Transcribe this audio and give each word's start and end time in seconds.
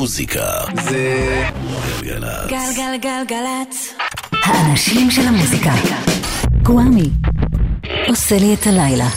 המוזיקה 0.00 0.64
זה 0.84 1.42
גלגלצ. 2.02 2.50
גלגלגלגלצ. 2.50 3.94
האנשים 4.44 5.10
של 5.10 5.22
המוזיקה. 5.22 5.72
גוואמי. 6.62 7.10
עושה 8.08 8.38
לי 8.38 8.54
את 8.54 8.66
הלילה. 8.66 9.08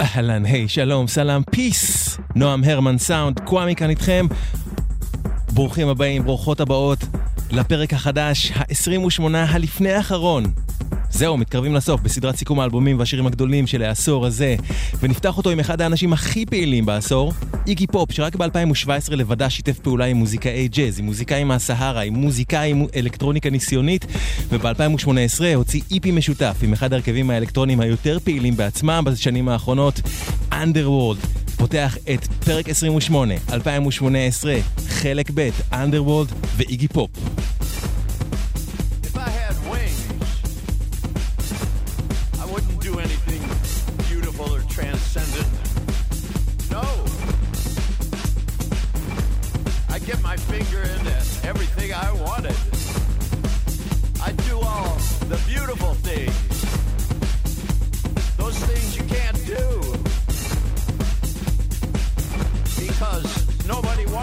אהלן, 0.00 0.44
היי, 0.44 0.68
שלום, 0.68 1.06
סלאם, 1.06 1.42
פיס. 1.50 2.16
נועם 2.34 2.64
הרמן 2.64 2.98
סאונד, 2.98 3.40
קוואמי 3.40 3.74
כאן 3.76 3.90
איתכם. 3.90 4.26
ברוכים 5.52 5.88
הבאים, 5.88 6.24
ברוכות 6.24 6.60
הבאות 6.60 6.98
לפרק 7.50 7.92
החדש, 7.92 8.52
ה-28 8.54 9.22
הלפני 9.34 9.92
האחרון. 9.92 10.44
זהו, 11.10 11.36
מתקרבים 11.36 11.74
לסוף 11.74 12.00
בסדרת 12.00 12.36
סיכום 12.36 12.60
האלבומים 12.60 12.98
והשירים 12.98 13.26
הגדולים 13.26 13.66
של 13.66 13.82
העשור 13.82 14.26
הזה, 14.26 14.56
ונפתח 15.00 15.36
אותו 15.36 15.50
עם 15.50 15.60
אחד 15.60 15.80
האנשים 15.80 16.12
הכי 16.12 16.46
פעילים 16.46 16.86
בעשור, 16.86 17.32
איגי 17.66 17.86
פופ, 17.86 18.12
שרק 18.12 18.36
ב-2017 18.36 19.14
לבדה 19.14 19.50
שיתף 19.50 19.78
פעולה 19.78 20.04
עם 20.04 20.16
מוזיקאי 20.16 20.68
ג'אז, 20.68 20.98
עם 20.98 21.04
מוזיקאים 21.04 21.48
מהסהרה, 21.48 22.00
עם 22.00 22.14
מוזיקאי 22.14 22.70
עם 22.70 22.86
אלקטרוניקה 22.96 23.50
ניסיונית, 23.50 24.06
וב-2018 24.48 25.44
הוציא 25.54 25.80
EP 25.90 26.10
משותף 26.10 26.56
עם 26.62 26.72
אחד 26.72 26.92
ההרכבים 26.92 27.30
האלקטרוניים 27.30 27.80
היותר 27.80 28.18
פעילים 28.24 28.56
בעצמם 28.56 29.02
בשנים 29.06 29.48
האחרונות, 29.48 30.00
Underworld. 30.52 31.26
פותח 31.56 31.96
את 32.14 32.26
פרק 32.26 32.68
28, 32.68 33.34
2018, 33.52 34.54
חלק 34.88 35.30
ב', 35.34 35.48
Underworld 35.72 36.34
ואיגי 36.56 36.88
פופ. 36.88 37.10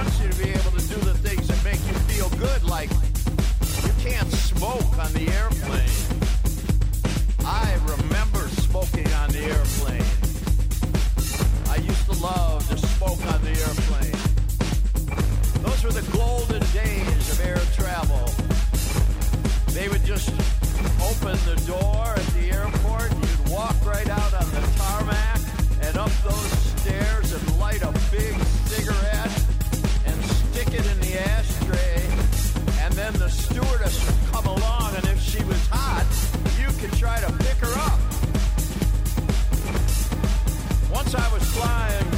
Wants 0.05 0.21
you 0.21 0.29
to 0.29 0.37
be 0.37 0.49
able 0.49 0.71
to 0.71 0.87
do 0.87 0.99
the 1.01 1.17
things 1.25 1.47
that 1.47 1.63
make 1.63 1.81
you 1.87 1.93
feel 2.13 2.29
good, 2.37 2.63
like 2.63 2.91
you 2.91 3.93
can't 4.07 4.31
smoke 4.31 4.97
on 4.99 5.11
the 5.13 5.27
airplane. 5.33 5.97
I 7.43 7.73
remember 7.89 8.47
smoking 8.69 9.07
on 9.13 9.29
the 9.31 9.43
airplane. 9.55 10.09
I 11.73 11.77
used 11.77 12.05
to 12.05 12.15
love 12.21 12.67
to 12.69 12.77
smoke 12.77 13.21
on 13.33 13.41
the 13.41 13.55
airplane. 13.65 14.19
Those 15.63 15.83
were 15.83 15.95
the 16.01 16.05
golden 16.15 16.61
days 16.71 17.25
of 17.31 17.41
air 17.41 17.61
travel. 17.73 18.29
They 19.73 19.87
would 19.89 20.05
just 20.05 20.29
open 21.09 21.35
the 21.49 21.57
door 21.65 22.13
at 22.13 22.27
the 22.37 22.51
airport, 22.51 23.11
and 23.11 23.23
you'd 23.27 23.49
walk 23.49 23.75
right 23.83 24.09
out 24.09 24.33
on 24.35 24.47
the 24.51 24.61
tarmac 24.77 25.41
and 25.81 25.97
up 25.97 26.11
those 26.23 26.51
stairs 26.77 27.33
and 27.33 27.59
light 27.59 27.81
a 27.81 27.91
big 28.11 28.35
cigarette 28.69 29.14
ashtray 31.17 32.03
and 32.85 32.93
then 32.93 33.13
the 33.13 33.29
stewardess 33.29 34.05
would 34.05 34.31
come 34.31 34.45
along, 34.45 34.95
and 34.95 35.05
if 35.05 35.19
she 35.19 35.43
was 35.45 35.67
hot, 35.71 36.05
you 36.59 36.67
could 36.79 36.95
try 36.97 37.19
to 37.19 37.31
pick 37.43 37.57
her 37.57 37.73
up. 37.79 37.99
Once 40.91 41.15
I 41.15 41.27
was 41.33 41.43
flying 41.55 42.09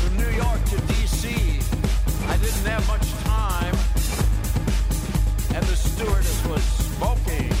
from 0.00 0.16
New 0.16 0.30
York 0.30 0.64
to 0.70 0.76
D.C., 0.92 1.28
I 2.26 2.36
didn't 2.38 2.66
have 2.72 2.86
much 2.88 3.06
time, 3.24 3.76
and 5.54 5.64
the 5.66 5.76
stewardess 5.76 6.46
was 6.46 6.62
smoking. 6.96 7.52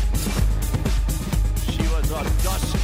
She 1.70 1.86
was 1.94 2.10
a 2.10 2.24
dusky, 2.42 2.83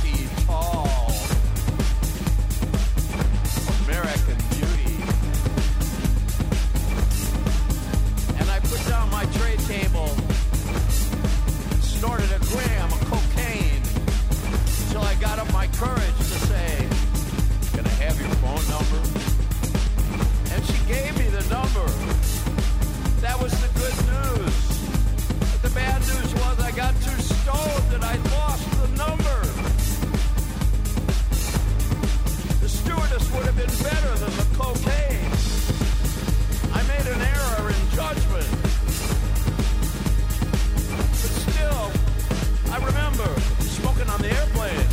table 9.57 10.09
snorted 11.81 12.31
a 12.33 12.39
gram 12.53 12.93
of 12.93 13.01
cocaine 13.11 13.83
until 14.85 15.03
I 15.03 15.15
got 15.21 15.39
up 15.39 15.53
my 15.53 15.67
courage 15.69 16.17
to 16.17 16.39
say, 16.51 16.89
Can 17.73 17.85
I 17.87 17.95
have 18.05 18.19
your 18.21 18.31
phone 18.43 18.65
number? 18.69 19.01
And 20.53 20.65
she 20.65 20.79
gave 20.87 21.13
me 21.19 21.29
the 21.29 21.45
number. 21.49 21.87
That 23.21 23.41
was 23.41 23.53
the 23.61 23.71
good 23.79 23.97
news. 24.13 24.57
But 25.53 25.63
the 25.63 25.75
bad 25.75 26.01
news 26.01 26.35
was 26.35 26.61
I 26.61 26.71
got 26.73 26.95
too 27.03 27.21
stoned 27.21 27.95
and 27.95 28.05
I 28.05 28.17
lost 28.37 28.67
the 28.81 28.89
number. 28.97 29.39
The 32.61 32.69
stewardess 32.69 33.31
would 33.33 33.47
have 33.47 33.57
been 33.57 33.77
better 33.89 34.15
than 34.23 34.33
the 34.41 34.47
cocaine. 34.57 35.33
I 36.73 36.81
made 36.93 37.07
an 37.15 37.21
error 37.21 37.71
in 37.71 37.97
judgment. 37.97 38.60
Remember 42.85 43.41
smoking 43.61 44.09
on 44.09 44.21
the 44.23 44.31
airplane. 44.31 44.90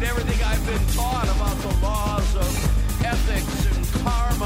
Everything 0.00 0.40
I've 0.46 0.64
been 0.64 0.86
taught 0.94 1.24
about 1.24 1.56
the 1.58 1.84
laws 1.84 2.36
of 2.36 3.04
ethics 3.04 3.66
and 3.66 4.04
karma 4.04 4.37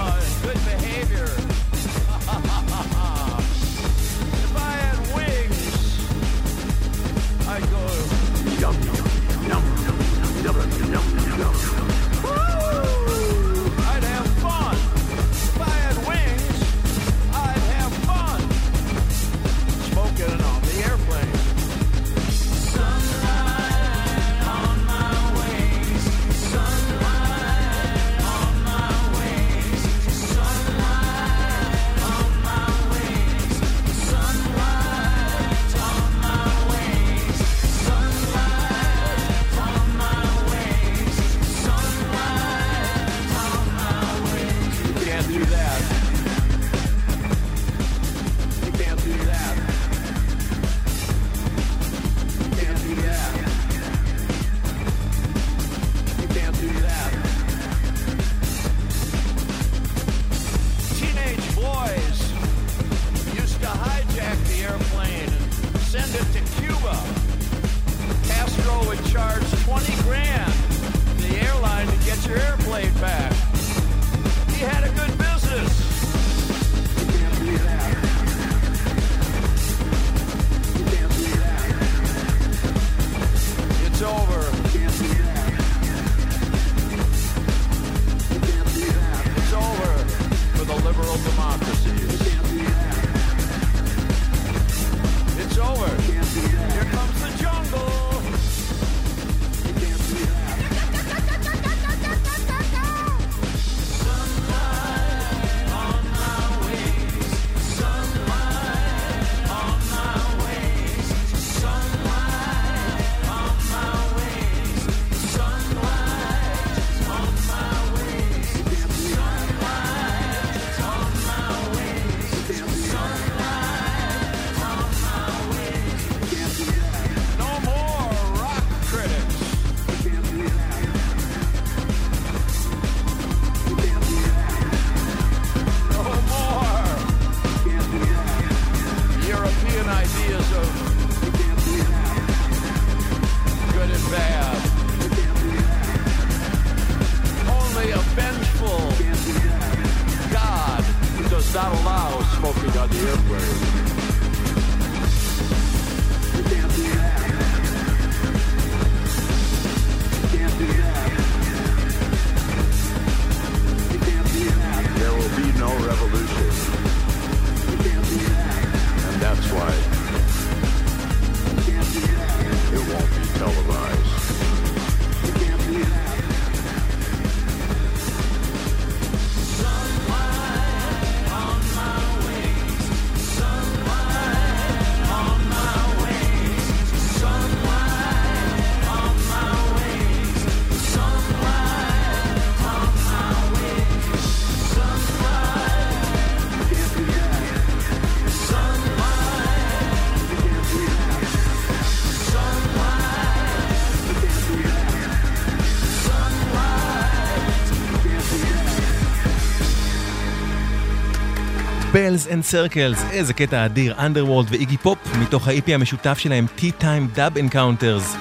Bells 211.92 212.26
and 212.26 212.52
Circles, 212.52 213.04
איזה 213.10 213.34
קטע 213.34 213.64
אדיר, 213.64 213.94
Underworld 213.98 214.46
ואיגי 214.48 214.76
פופ, 214.76 214.98
מתוך 215.20 215.48
ה-EP 215.48 215.72
המשותף 215.74 216.18
שלהם, 216.18 216.46
Tea-Time 216.58 217.16
Dub 217.16 217.38
Encounters. 217.38 218.16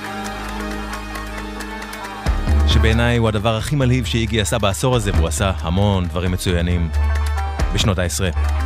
שבעיניי 2.68 3.18
הוא 3.18 3.28
הדבר 3.28 3.58
הכי 3.58 3.76
מלהיב 3.76 4.06
שאיגי 4.06 4.42
עשה 4.42 4.58
בעשור 4.58 4.96
הזה, 4.96 5.12
והוא 5.14 5.28
עשה 5.28 5.52
המון 5.60 6.08
דברים 6.08 6.32
מצוינים 6.32 6.90
בשנות 7.74 8.00
העשרה. 8.00 8.61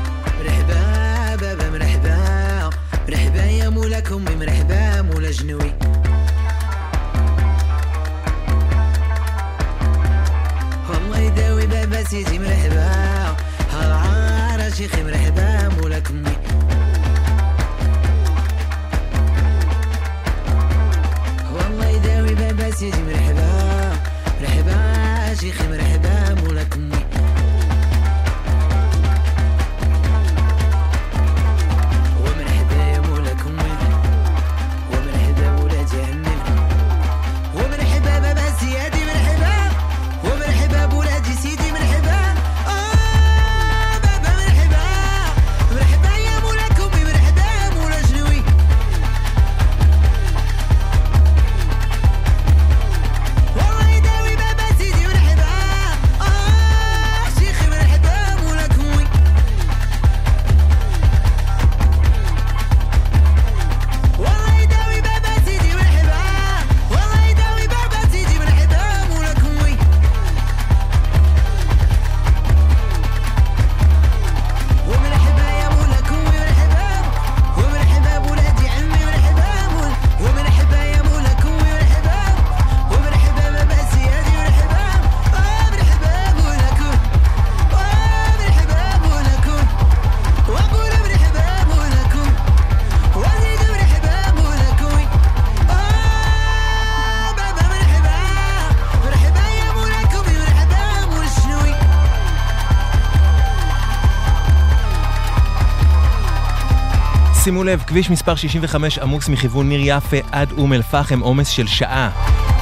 לב, 107.65 107.83
כביש 107.87 108.09
מספר 108.09 108.35
65 108.35 108.99
עמוס 108.99 109.29
מכיוון 109.29 109.69
ניר 109.69 109.79
יפה 109.83 110.17
עד 110.31 110.51
אום 110.51 110.73
אל-פחם, 110.73 111.19
עומס 111.19 111.47
של 111.47 111.67
שעה. 111.67 112.09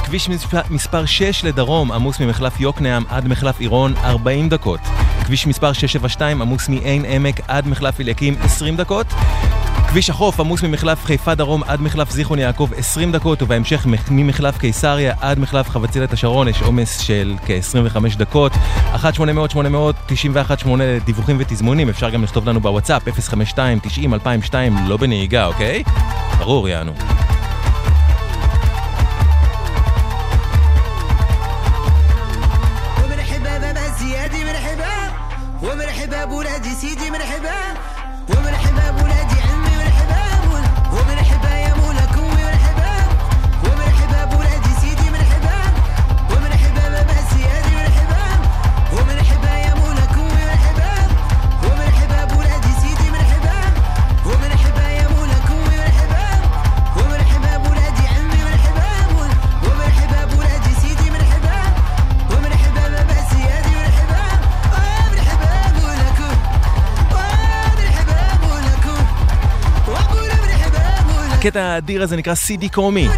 כביש 0.04 0.28
מספר, 0.28 0.60
מספר 0.70 1.06
6 1.06 1.44
לדרום 1.44 1.92
עמוס 1.92 2.20
ממחלף 2.20 2.60
יוקנעם 2.60 3.04
עד 3.08 3.28
מחלף 3.28 3.60
עירון 3.60 3.94
40 3.96 4.48
דקות. 4.48 4.80
כביש 5.24 5.46
מספר 5.46 5.72
672 5.72 6.42
עמוס 6.42 6.68
מעין 6.68 7.04
עמק 7.04 7.40
עד 7.48 7.68
מחלף 7.68 8.00
אליקים 8.00 8.36
20 8.40 8.76
דקות. 8.76 9.06
כביש 9.94 10.10
החוף 10.10 10.40
עמוס 10.40 10.62
ממחלף 10.62 11.04
חיפה 11.04 11.34
דרום 11.34 11.62
עד 11.66 11.80
מחלף 11.80 12.10
זיכרון 12.10 12.38
יעקב 12.38 12.68
20 12.76 13.12
דקות, 13.12 13.42
ובהמשך 13.42 13.86
מח- 13.86 14.10
ממחלף 14.10 14.58
קיסריה 14.58 15.14
עד 15.20 15.38
מחלף 15.38 15.68
חבצלת 15.70 16.12
השרון 16.12 16.48
יש 16.48 16.62
עומס 16.62 16.98
של 17.00 17.34
כ-25 17.46 18.16
דקות. 18.18 18.52
1-800-800-91-8 18.94 20.66
דיווחים 21.04 21.36
ותזמונים, 21.40 21.88
אפשר 21.88 22.10
גם 22.10 22.22
לכתוב 22.24 22.48
לנו 22.48 22.60
בוואטסאפ 22.60 23.02
052-90-2002, 23.08 24.54
לא 24.86 24.96
בנהיגה, 24.96 25.46
אוקיי? 25.46 25.82
ברור, 26.38 26.68
יענו. 26.68 26.92
הקטע 71.46 71.62
האדיר 71.62 72.02
הזה 72.02 72.16
נקרא 72.16 72.34
סידי 72.34 72.68
קומי. 72.68 73.08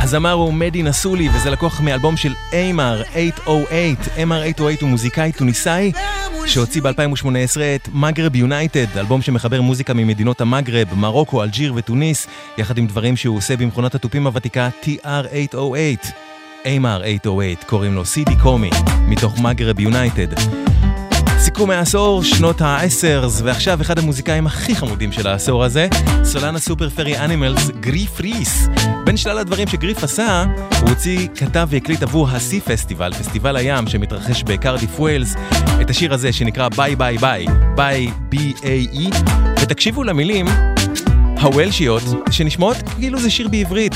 הזמר 0.00 0.32
הוא 0.32 0.54
מדי 0.54 0.82
נסולי, 0.82 1.28
וזה 1.34 1.50
לקוח 1.50 1.80
מאלבום 1.80 2.16
של 2.16 2.34
AMR 2.50 3.04
808. 3.14 3.94
AMR 4.16 4.16
808 4.16 4.76
הוא 4.80 4.88
מוזיקאי 4.88 5.32
טוניסאי 5.32 5.92
שהוציא 6.46 6.82
ב-2018 6.82 7.60
את 7.74 7.88
מגרב 7.92 8.36
יונייטד, 8.36 8.98
אלבום 8.98 9.22
שמחבר 9.22 9.60
מוזיקה 9.60 9.94
ממדינות 9.94 10.40
המגרב, 10.40 10.94
מרוקו, 10.94 11.42
אלג'יר 11.42 11.72
וטוניס, 11.76 12.26
יחד 12.58 12.78
עם 12.78 12.86
דברים 12.86 13.16
שהוא 13.16 13.36
עושה 13.36 13.56
במכונת 13.56 13.94
התופים 13.94 14.26
הוותיקה 14.26 14.68
TR808. 14.82 16.08
AMR 16.64 17.02
808 17.04 17.54
קוראים 17.66 17.94
לו 17.94 18.04
סידי 18.04 18.36
קומי, 18.36 18.70
מתוך 19.08 19.38
מגרב 19.38 19.80
יונייטד. 19.80 20.67
סיכום 21.58 21.70
העשור, 21.70 22.22
שנות 22.22 22.60
ה-10, 22.60 23.28
ועכשיו 23.42 23.80
אחד 23.80 23.98
המוזיקאים 23.98 24.46
הכי 24.46 24.76
חמודים 24.76 25.12
של 25.12 25.26
העשור 25.26 25.64
הזה, 25.64 25.88
סולן 26.24 26.58
ה 26.58 26.63
Super 26.63 26.90
Furry 26.90 27.18
Animals, 27.18 27.70
גריף 27.80 28.20
ריס. 28.20 28.68
בין 29.04 29.16
שלל 29.16 29.38
הדברים 29.38 29.68
שגריף 29.68 30.04
עשה, 30.04 30.44
הוא 30.80 30.88
הוציא, 30.88 31.28
כתב 31.34 31.68
והקליט 31.70 32.02
עבור 32.02 32.28
ה 32.28 32.36
Sea 32.36 32.60
Festival, 32.60 33.12
פסטיבל 33.12 33.56
הים 33.56 33.88
שמתרחש 33.88 34.42
בקרדיף 34.42 35.00
ווילס, 35.00 35.34
את 35.80 35.90
השיר 35.90 36.14
הזה 36.14 36.32
שנקרא 36.32 36.68
Bae 36.68 36.96
Bae 36.96 37.18
Bae, 37.18 37.46
Bae 37.74 38.10
B-A-E, 38.32 39.16
ותקשיבו 39.62 40.04
למילים 40.04 40.46
הוולשיות, 41.40 42.02
שנשמעות 42.30 42.76
כאילו 42.96 43.20
זה 43.20 43.30
שיר 43.30 43.48
בעברית. 43.48 43.94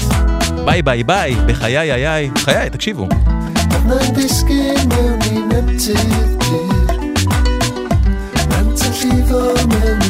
Bae 0.64 0.82
Bae 0.82 1.04
Bae, 1.04 1.34
בחיי 1.46 1.78
איי 1.78 2.08
איי, 2.08 2.30
חיי, 2.36 2.70
תקשיבו. 2.70 3.08
I 5.22 5.38
nentydir 5.50 6.41
come 9.32 10.01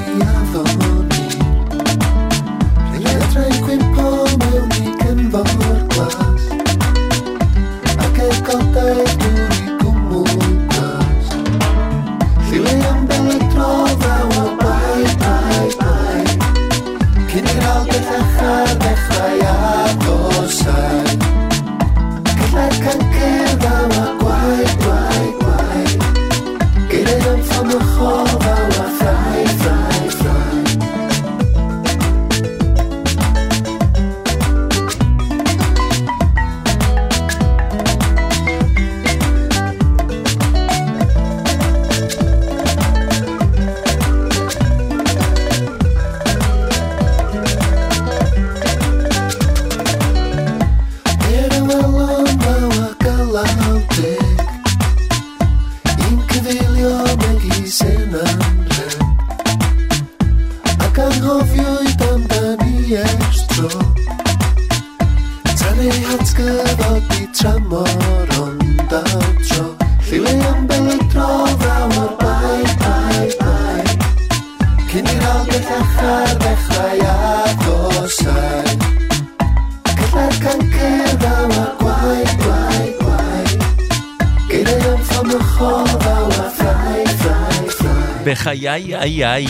ffrai 88.63 88.69
בחיי 88.69 88.97
איי 88.97 89.27
איי. 89.27 89.47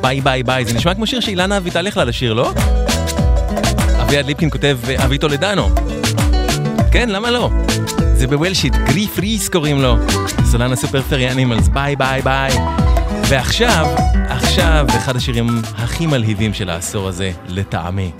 Bae 0.00 0.20
Bae 0.20 0.42
Bae, 0.42 0.64
זה 0.64 0.74
נשמע 0.74 0.94
כמו 0.94 1.06
שיר 1.06 1.20
שאילנה 1.20 1.56
אביטל 1.56 1.86
יכלה 1.86 2.04
לשיר, 2.04 2.32
לא? 2.32 2.52
אביעד 4.02 4.26
ליפקין 4.26 4.50
כותב 4.50 4.78
אבי 5.04 5.18
טולדנו. 5.18 5.68
כן, 6.92 7.08
למה 7.08 7.30
לא? 7.30 7.50
זה 8.14 8.26
בוולשית, 8.26 8.74
גריף 8.74 9.06
ריס 9.06 9.48
קוראים 9.48 9.82
לו. 9.82 9.96
סולן 10.44 10.72
ה 10.72 10.77
Super 10.77 11.02
Furry 11.02 11.30
Animals, 11.30 11.68
Bae 11.68 11.96
Bae 11.96 12.22
Bae. 12.22 12.52
ועכשיו, 13.28 13.86
עכשיו, 14.28 14.86
אחד 14.88 15.16
השירים 15.16 15.46
הכי 15.76 16.06
מלהיבים 16.06 16.54
של 16.54 16.70
העשור 16.70 17.08
הזה, 17.08 17.32
לטעמי. 17.48 18.10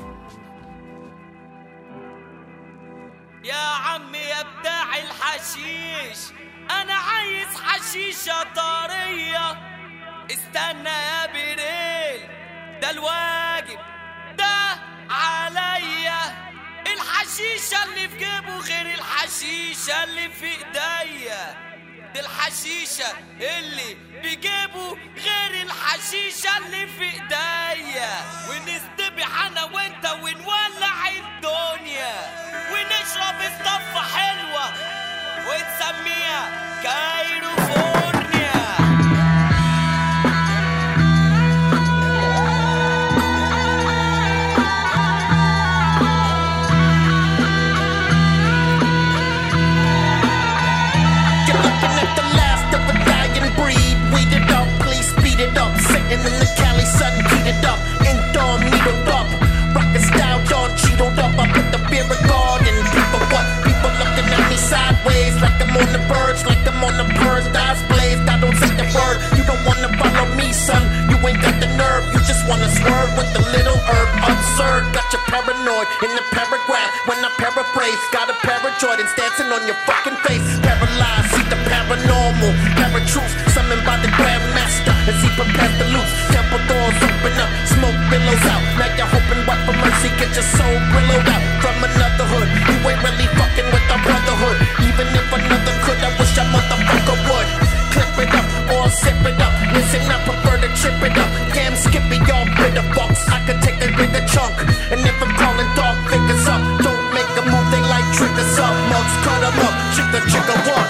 Absurd, 74.61 74.93
got 74.93 75.09
you 75.09 75.21
paranoid 75.25 75.88
in 76.05 76.12
the 76.12 76.25
paragraph. 76.37 76.93
When 77.09 77.17
I 77.25 77.33
paraphrase, 77.40 77.97
got 78.12 78.29
a 78.29 78.37
pair 78.45 78.61
of 78.61 78.76
Jordans 78.76 79.09
dancing 79.17 79.49
on 79.49 79.64
your 79.64 79.76
fucking 79.88 80.21
face. 80.21 80.45
Paralyzed, 80.61 81.33
see 81.33 81.49
the 81.49 81.57
paranormal. 81.64 82.52
Paratroops, 82.76 83.33
summoned 83.57 83.81
by 83.88 83.97
the 84.05 84.12
Grandmaster. 84.21 84.93
As 85.09 85.17
he 85.25 85.33
prepares 85.33 85.73
to 85.81 85.87
loose, 85.97 86.12
temple 86.29 86.61
doors 86.69 86.93
open 87.00 87.40
up, 87.40 87.49
smoke 87.73 88.00
billows 88.12 88.45
out. 88.52 88.61
Now 88.76 88.93
you're 89.00 89.09
hoping 89.09 89.40
what 89.49 89.64
for 89.64 89.76
mercy, 89.81 90.12
get 90.21 90.29
your 90.37 90.45
soul 90.45 90.76
billowed 90.93 91.25
out 91.25 91.45
from 91.64 91.81
another 91.81 92.29
hood. 92.29 92.49
You 92.69 92.76
ain't 92.85 93.00
really 93.00 93.33
fucking 93.40 93.69
with 93.73 93.87
the 93.88 93.97
brotherhood. 94.05 94.59
Even 94.85 95.09
if 95.09 95.29
another 95.40 95.75
could, 95.88 96.00
I 96.05 96.12
wish 96.21 96.37
a 96.37 96.45
motherfucker 96.52 97.17
would. 97.33 97.49
Clip 97.97 98.29
it 98.29 98.35
up 98.37 98.60
or 98.75 98.89
zip 98.91 99.21
it 99.27 99.41
up. 99.41 99.55
Listen, 99.75 100.03
I 100.11 100.19
prefer 100.25 100.57
to 100.65 100.69
trip 100.81 100.99
it 101.03 101.17
up. 101.19 101.31
Damn, 101.55 101.75
skippy, 101.77 102.19
y'all 102.29 102.47
bitter 102.59 102.87
fucks. 102.95 103.23
I 103.31 103.39
could 103.47 103.61
take 103.62 103.81
a 103.83 103.91
bigger 103.97 104.25
chunk. 104.27 104.55
And 104.93 105.00
if 105.00 105.17
I'm 105.23 105.33
calling 105.39 105.71
dog 105.79 105.97
figures 106.11 106.47
up, 106.49 106.62
don't 106.83 107.05
make 107.15 107.31
a 107.41 107.45
move, 107.47 107.69
they 107.71 107.83
like 107.87 108.07
triggers 108.17 108.59
up. 108.59 108.75
Mugs 108.91 109.17
cut 109.25 109.43
'em 109.49 109.59
up, 109.67 109.77
chicka 109.95 110.21
chicka 110.31 110.57
what, 110.69 110.89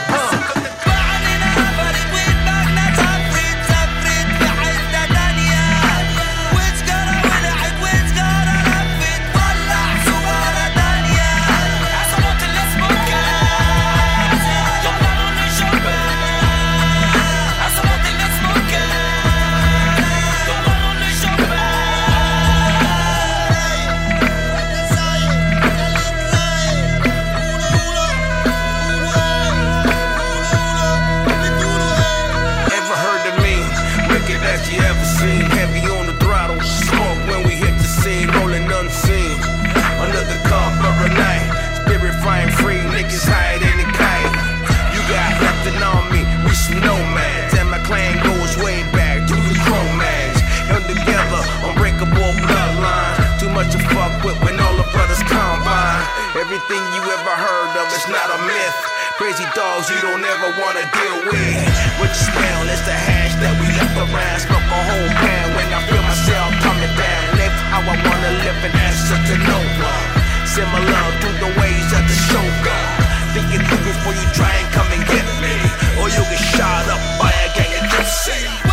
Everything 56.71 56.95
you 56.95 57.03
ever 57.03 57.35
heard 57.35 57.75
of 57.83 57.91
it's 57.91 58.07
not 58.07 58.31
a 58.31 58.39
myth. 58.47 58.79
Crazy 59.19 59.43
dogs 59.59 59.91
you 59.91 59.99
don't 60.07 60.23
ever 60.23 60.55
wanna 60.55 60.87
deal 60.95 61.19
with. 61.27 61.67
What 61.99 62.15
you 62.15 62.23
smell 62.31 62.62
is 62.71 62.79
the 62.87 62.95
hash 62.95 63.35
that 63.43 63.59
we 63.59 63.67
left 63.75 63.99
around. 63.99 64.39
Smoke 64.39 64.71
a 64.71 64.79
whole 64.87 65.11
pan 65.19 65.50
when 65.59 65.67
I 65.67 65.83
feel 65.91 65.99
myself 66.07 66.55
coming 66.62 66.95
down. 66.95 67.23
Live 67.43 67.50
how 67.75 67.83
I 67.83 67.95
wanna 68.07 68.33
live 68.47 68.59
and 68.62 68.75
answer 68.87 69.19
to 69.19 69.35
no 69.50 69.59
one. 69.83 70.07
Similar 70.47 71.07
to 71.27 71.29
the 71.43 71.50
ways 71.59 71.91
of 71.91 72.07
the 72.07 72.17
shogun. 72.31 72.87
Think 73.35 73.50
it 73.50 73.67
through 73.67 73.91
before 73.91 74.15
you 74.15 74.27
try 74.31 74.55
and 74.55 74.71
come 74.71 74.87
and 74.95 75.03
get 75.11 75.27
me. 75.43 75.59
Or 75.99 76.07
you'll 76.07 76.31
get 76.31 76.39
shot 76.55 76.87
up 76.87 77.03
by 77.19 77.35
a 77.35 77.50
gang 77.50 77.83
of 77.83 77.91
gypsies. 77.91 78.70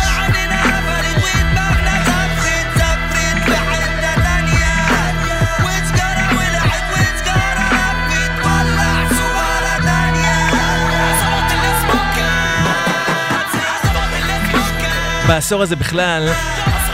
בעשור 15.28 15.62
הזה 15.62 15.76
בכלל 15.76 16.28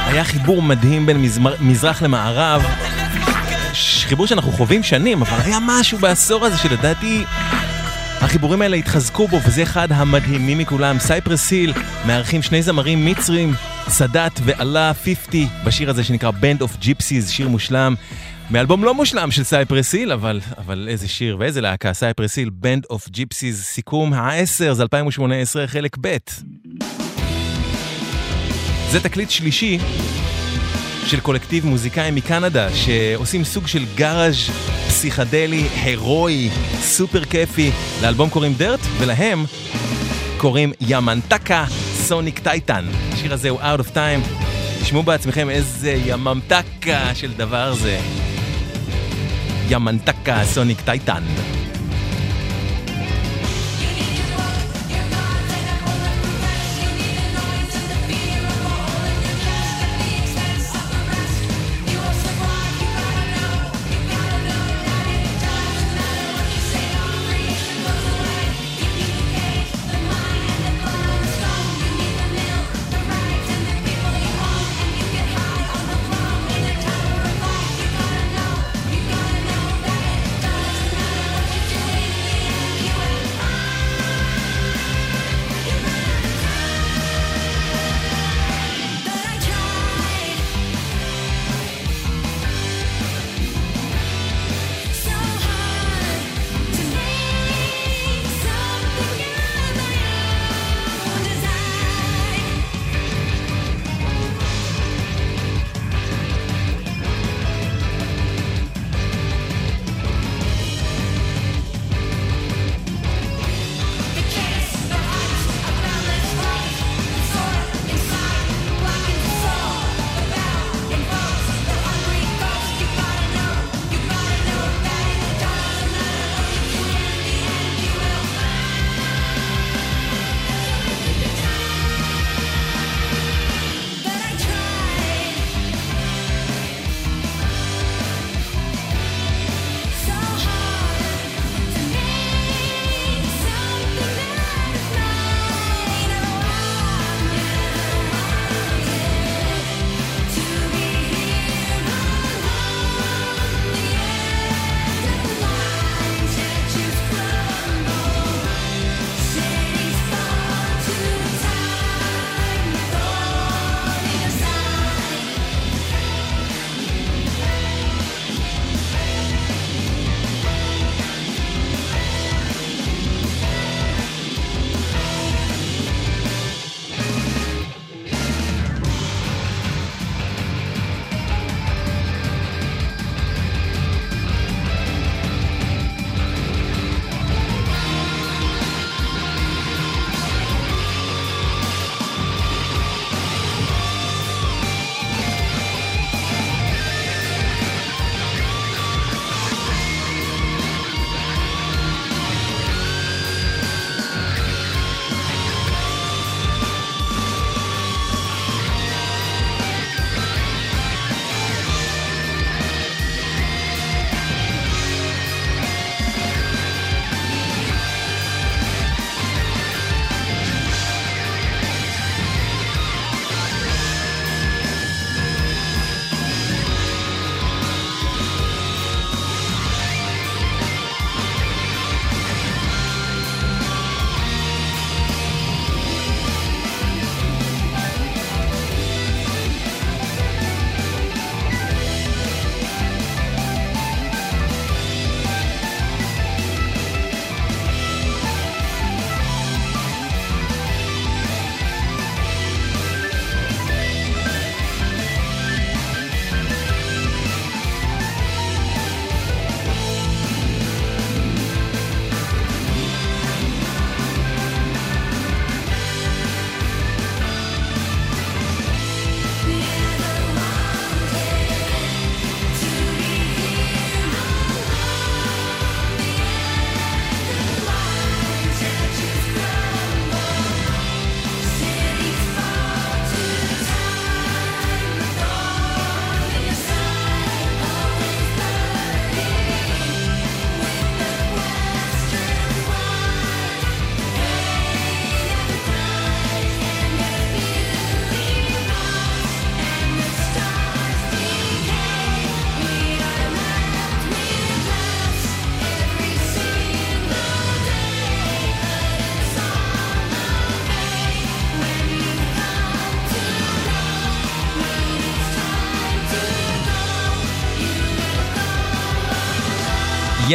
היה 0.06 0.24
חיבור 0.24 0.62
מדהים 0.62 1.06
בין 1.06 1.16
מזמר, 1.22 1.54
מזרח 1.60 2.02
למערב, 2.02 2.62
חיבור 4.02 4.26
שאנחנו 4.26 4.52
חווים 4.52 4.82
שנים, 4.82 5.22
אבל 5.22 5.38
היה 5.44 5.58
משהו 5.66 5.98
בעשור 5.98 6.44
הזה 6.44 6.58
שלדעתי 6.58 7.24
החיבורים 8.20 8.62
האלה 8.62 8.76
התחזקו 8.76 9.28
בו, 9.28 9.40
וזה 9.46 9.62
אחד 9.62 9.92
המדהימים 9.92 10.58
מכולם. 10.58 10.98
Cypress 10.98 11.50
Hill 11.50 11.72
מארחים 12.06 12.42
שני 12.42 12.62
זמרים 12.62 13.06
מצרים, 13.06 13.52
סאדאת 13.88 14.40
ועלה 14.44 14.92
50, 15.04 15.48
בשיר 15.64 15.90
הזה 15.90 16.04
שנקרא 16.04 16.30
Band 16.30 16.62
of 16.62 16.84
Gypsies, 16.84 17.30
שיר 17.30 17.48
מושלם. 17.48 17.94
מאלבום 18.50 18.84
לא 18.84 18.94
מושלם 18.94 19.30
של 19.30 19.44
Cypress 19.44 19.92
Hill, 19.92 20.12
אבל, 20.12 20.40
אבל 20.58 20.86
איזה 20.90 21.09
שיר 21.09 21.37
ואיזה 21.40 21.61
להקה, 21.61 21.92
Cypress 21.92 22.37
Hill, 22.37 22.50
Band 22.62 22.94
of 22.94 23.09
Gypsies, 23.11 23.54
סיכום 23.54 24.12
העשור, 24.12 24.74
זה 24.74 24.82
2018, 24.82 25.66
חלק 25.66 25.96
ב'. 26.00 26.16
זה 28.94 29.00
תקליט 29.00 29.30
שלישי 29.30 29.78
של 31.07 31.20
קולקטיב 31.20 31.66
מוזיקאים 31.66 32.14
מקנדה 32.14 32.68
שעושים 32.74 33.44
סוג 33.44 33.66
של 33.66 33.85
גאראז' 33.94 34.37
פסיכדלי, 34.87 35.68
הירואי, 35.83 36.50
סופר 36.80 37.24
כיפי. 37.24 37.70
לאלבום 38.02 38.30
קוראים 38.30 38.54
Dirt 38.54 38.80
ולהם 38.98 39.44
קוראים 40.37 40.72
Yamantaka 40.80 41.64
Sonic 41.94 42.38
Titan. 42.38 42.85
השיר 43.12 43.33
הזה 43.33 43.48
הוא 43.48 43.61
Out 43.61 43.80
of 43.80 43.94
Time. 43.94 44.42
תשמעו 44.83 45.02
בעצמכם 45.02 45.50
איזה 45.50 46.00
ממתקה 46.07 47.14
של 47.14 47.33
דבר 47.33 47.74
זה. 47.74 48.00
Yamantaka 49.68 50.44
Sonic 50.44 50.80
Titan. 50.80 51.22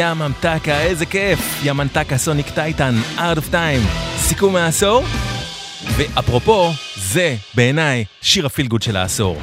יא 0.00 0.14
ממתקה, 0.14 0.80
איזה 0.80 1.06
כיף! 1.06 1.60
יא 1.64 1.72
ממתקה 1.72 2.18
Sonic 2.18 2.50
Titan, 2.50 2.94
Out 3.16 3.36
of 3.38 3.52
Time, 3.52 3.88
סיכום 4.16 4.56
העשור. 4.56 5.02
ואפרופו, 5.96 6.70
זה 6.96 7.36
בעיניי 7.54 8.04
שיר 8.22 8.46
ה 8.46 8.50
feel 8.50 8.66
good 8.66 8.82
של 8.82 8.96
העשור. 8.96 9.40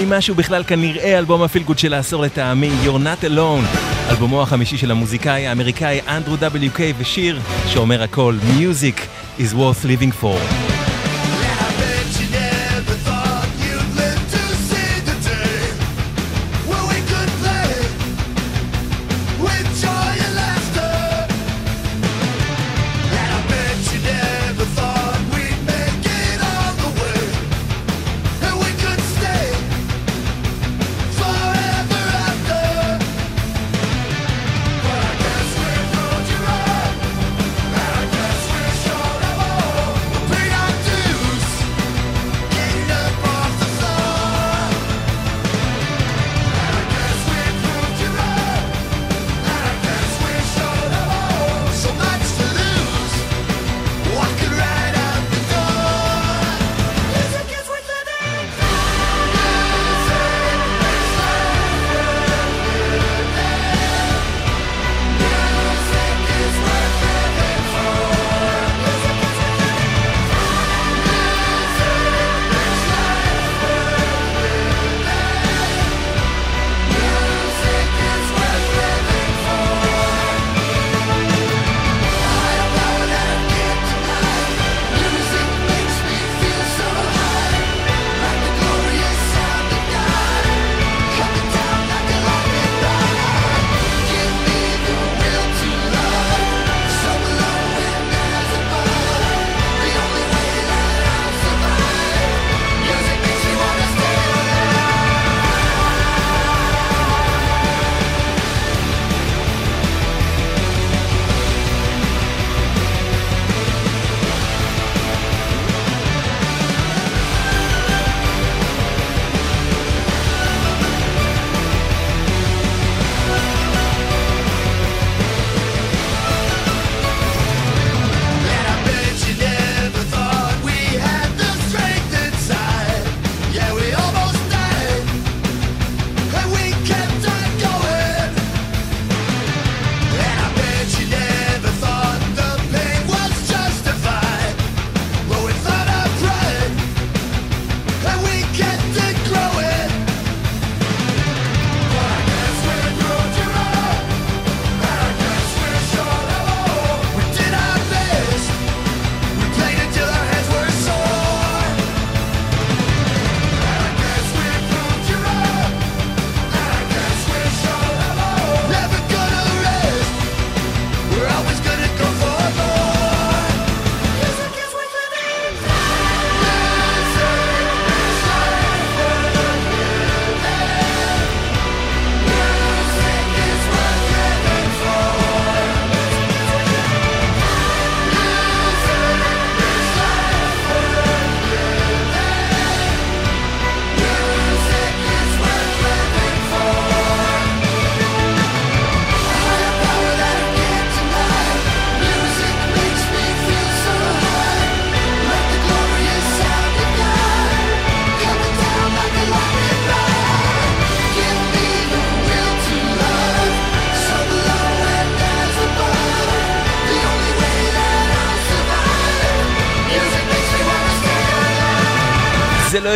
ממה 0.00 0.20
שהוא 0.20 0.36
בכלל 0.36 0.64
כנראה 0.64 1.18
אלבום 1.18 1.42
ה 1.42 1.46
feel 1.46 1.62
good 1.62 1.78
של 1.78 1.94
העשור 1.94 2.22
לטעמי, 2.22 2.70
You're 2.84 2.88
Not 2.88 3.24
Alone, 3.24 3.85
אלבומו 4.10 4.42
החמישי 4.42 4.78
של 4.78 4.90
המוזיקאי 4.90 5.46
האמריקאי 5.46 6.00
אנדרו 6.08 6.34
WK 6.34 6.80
ושיר 6.98 7.40
שאומר 7.66 8.02
הכל, 8.02 8.34
Music 8.58 9.00
is 9.38 9.54
worth 9.54 9.84
living 9.84 10.22
for. 10.22 10.65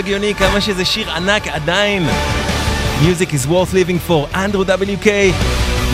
הגיוני 0.00 0.34
כמה 0.34 0.60
שזה 0.60 0.84
שיר 0.84 1.10
ענק 1.10 1.48
עדיין. 1.48 2.08
Music 3.02 3.30
is 3.30 3.48
worth 3.48 3.72
living 3.72 4.10
for, 4.10 4.36
אנדרו 4.36 4.62
WK, 4.62 5.06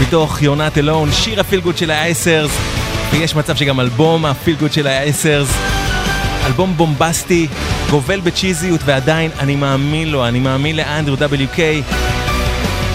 מתוך 0.00 0.42
You're 0.42 0.66
Not 0.66 0.78
Alone, 0.78 1.12
שיר 1.12 1.40
ה 1.40 1.44
feel 1.44 1.61
good 1.61 1.78
של 1.78 1.90
העשור, 1.90 2.50
ויש 3.10 3.34
מצב 3.34 3.56
שגם 3.56 3.80
אלבום 3.80 4.24
ה 4.24 4.30
feel 4.30 4.51
good 4.51 4.72
של 4.72 4.86
העשור, 4.86 5.48
אלבום 6.46 6.74
בומבסטי, 6.76 7.46
גובל 7.90 8.20
בצ'יזיות, 8.20 8.80
ועדיין 8.84 9.30
אני 9.38 9.56
מאמין 9.56 10.08
לו, 10.08 10.28
אני 10.28 10.38
מאמין 10.38 10.76
לאנדרו 10.76 11.16
WK. 11.16 11.58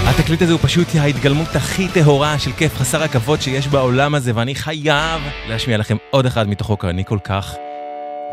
התקליט 0.05 0.41
הזה 0.41 0.51
הוא 0.51 0.59
פשוט 0.63 0.87
ההתגלמות 0.95 1.55
הכי 1.55 1.87
טהורה 1.87 2.39
של 2.39 2.51
כיף 2.51 2.75
חסר 2.75 3.03
הכבוד 3.03 3.41
שיש 3.41 3.67
בעולם 3.67 4.15
הזה, 4.15 4.31
ואני 4.35 4.55
חייב 4.55 5.21
להשמיע 5.49 5.77
לכם 5.77 5.97
עוד 6.09 6.25
אחד 6.25 6.49
מתוכו, 6.49 6.77
כי 6.77 6.87
אני 6.87 7.05
כל 7.05 7.19
כך, 7.23 7.53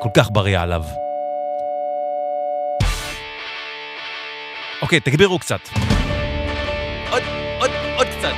כל 0.03 0.11
כך 0.15 0.29
בריא 0.33 0.61
עליו. 0.61 1.08
אוקיי, 4.83 5.01
תגבירו 5.01 5.39
קצת. 5.39 5.69
עוד, 7.11 7.23
עוד, 7.59 7.71
עוד 7.97 8.07
קצת. 8.19 8.33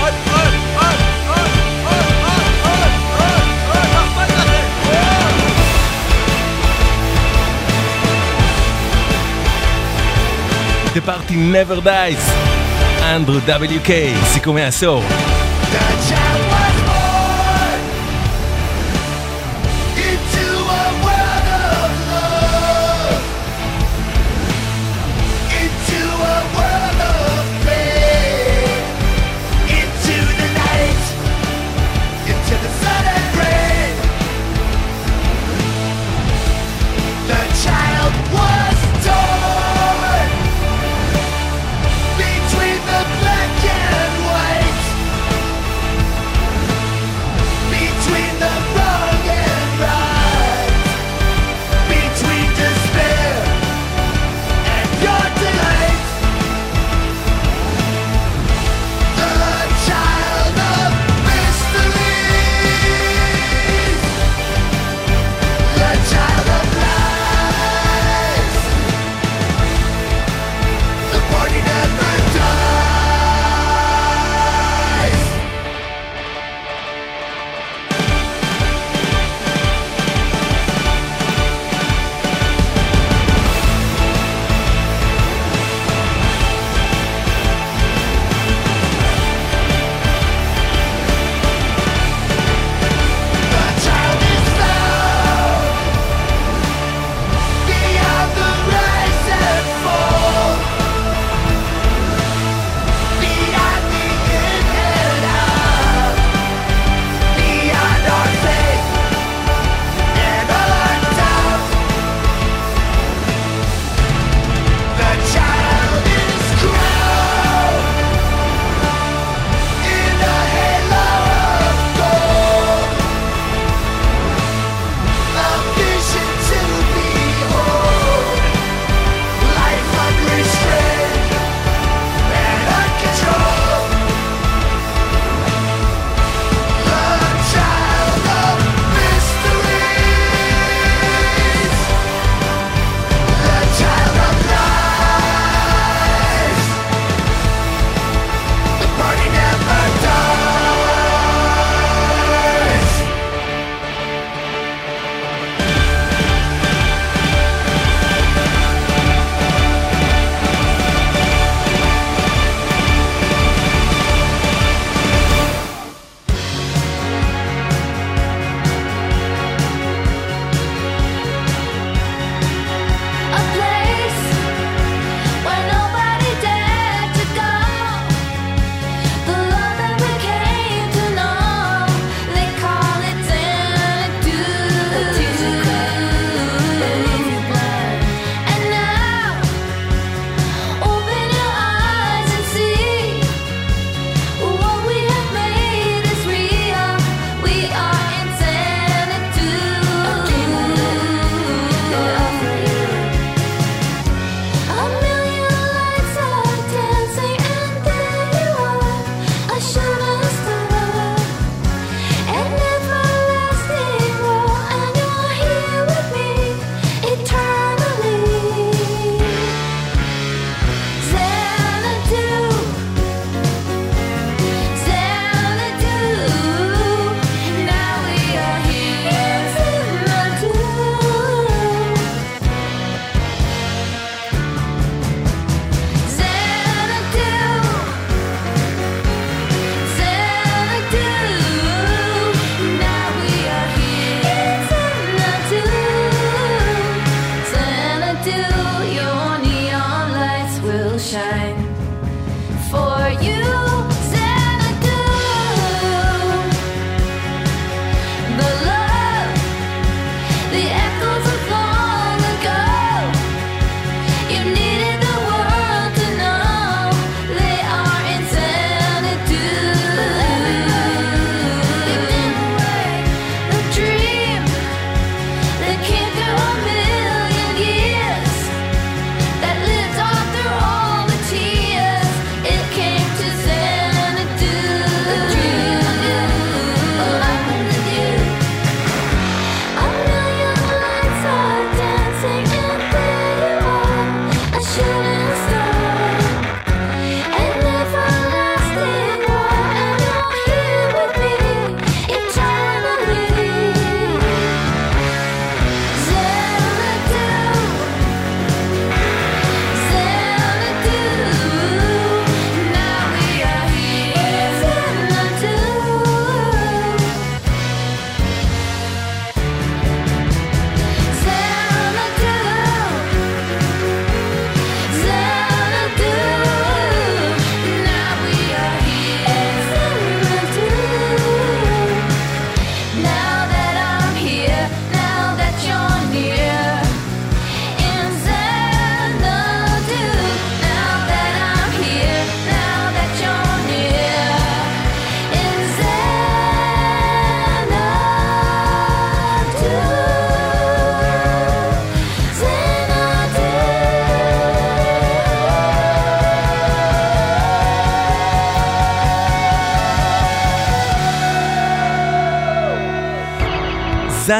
עוד, 0.00 0.12
עוד, 0.32 0.32
עוד, 0.32 0.52
עוד, 0.76 0.94
עוד, 1.28 1.50
עוד, 1.86 2.06
עוד, 2.24 2.50
עוד, 2.64 2.90
עוד, 3.68 3.88
מה 3.94 4.04
אכפת 4.04 4.30
לכם? 4.38 4.64
The 10.94 11.00
party 11.00 11.34
never 11.34 11.86
dies. 11.86 12.32
אנדרו 13.02 13.38
WK, 13.38 13.90
סיכומי 14.24 14.62
עשור. 14.62 15.02
Child 16.08 16.49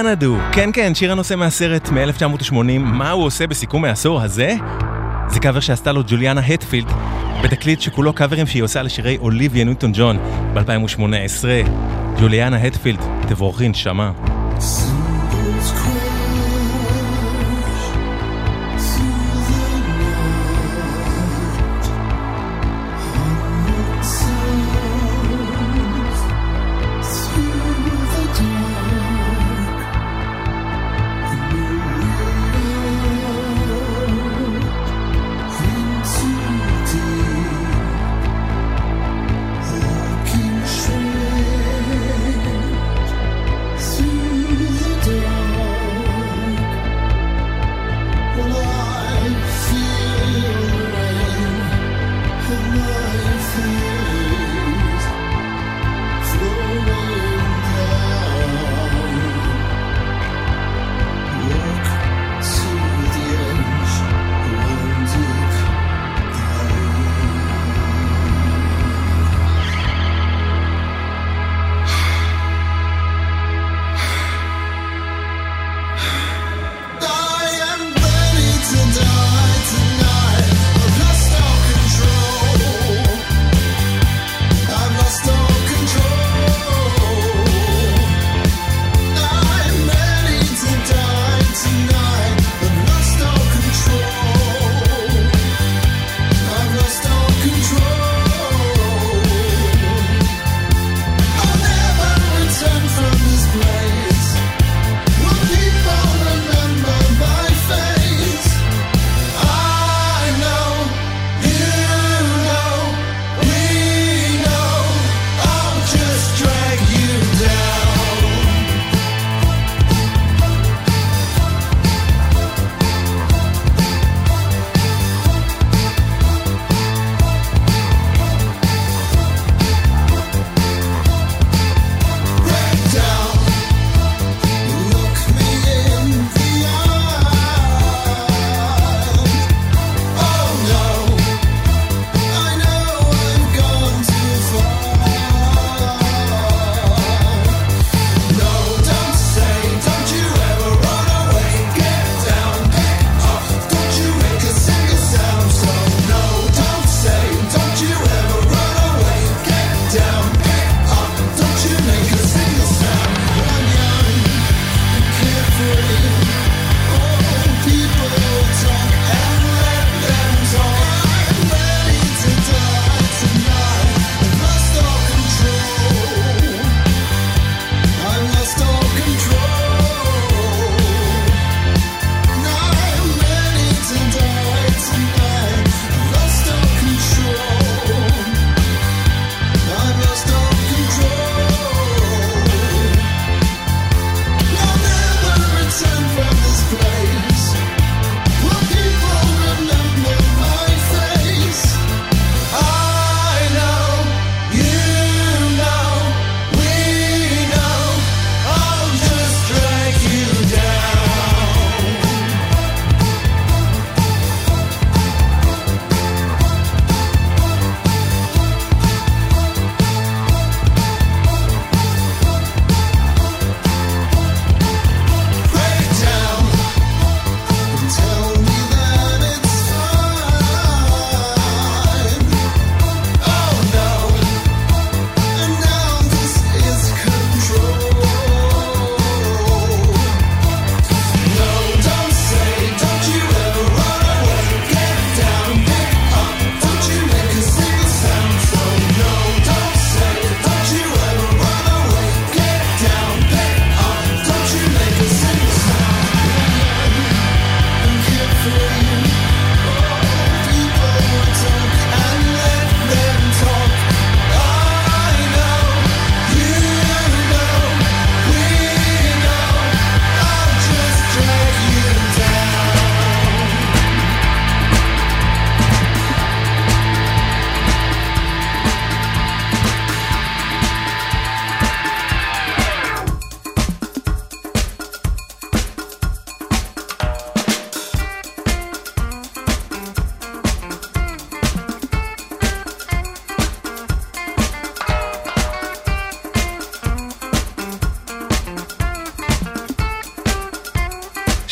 זנדו, 0.02 0.36
כן 0.52 0.70
כן, 0.72 0.94
שיר 0.94 1.12
הנושא 1.12 1.34
מהסרט 1.34 1.88
מ-1980, 1.88 2.54
מה 2.78 3.10
הוא 3.10 3.24
עושה 3.24 3.46
בסיכום 3.46 3.84
העשור 3.84 4.22
הזה? 4.22 4.54
זה 5.28 5.40
קאבר 5.40 5.60
שעשתה 5.60 5.92
לו 5.92 6.02
ג'וליאנה 6.06 6.40
הטפילד, 6.40 6.88
בתקליט 7.44 7.80
שכולו 7.80 8.12
קאברים 8.12 8.46
שהיא 8.46 8.62
עושה 8.62 8.82
לשירי 8.82 9.18
אוליביה 9.18 9.64
ניוטון 9.64 9.92
ג'ון 9.94 10.18
ב-2018. 10.54 11.44
ג'וליאנה 12.20 12.56
הטפילד, 12.56 13.00
תבורכי 13.28 13.68
נשמה. 13.68 14.29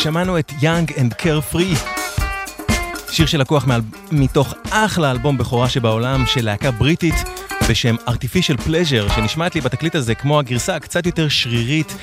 שמענו 0.08 0.38
את 0.38 0.52
Young 0.60 0.90
and 0.90 1.22
Carefree. 1.22 1.78
שיר 3.10 3.26
שלקוח 3.26 3.66
מעל... 3.66 3.80
מתוך 4.12 4.54
אחלה 4.70 5.10
אלבום 5.10 5.38
בכורה 5.38 5.68
שבעולם 5.68 6.26
של 6.26 6.44
להקה 6.44 6.70
בריטית 6.70 7.14
בשם 7.68 7.96
Artificial 8.06 8.60
Pleasure, 8.68 9.14
שנשמעת 9.14 9.54
לי 9.54 9.60
בתקליט 9.60 9.94
הזה 9.94 10.14
כמו 10.14 10.38
הגרסה 10.38 10.76
הקצת 10.76 11.06
יותר 11.06 11.28
שרירית 11.28 11.96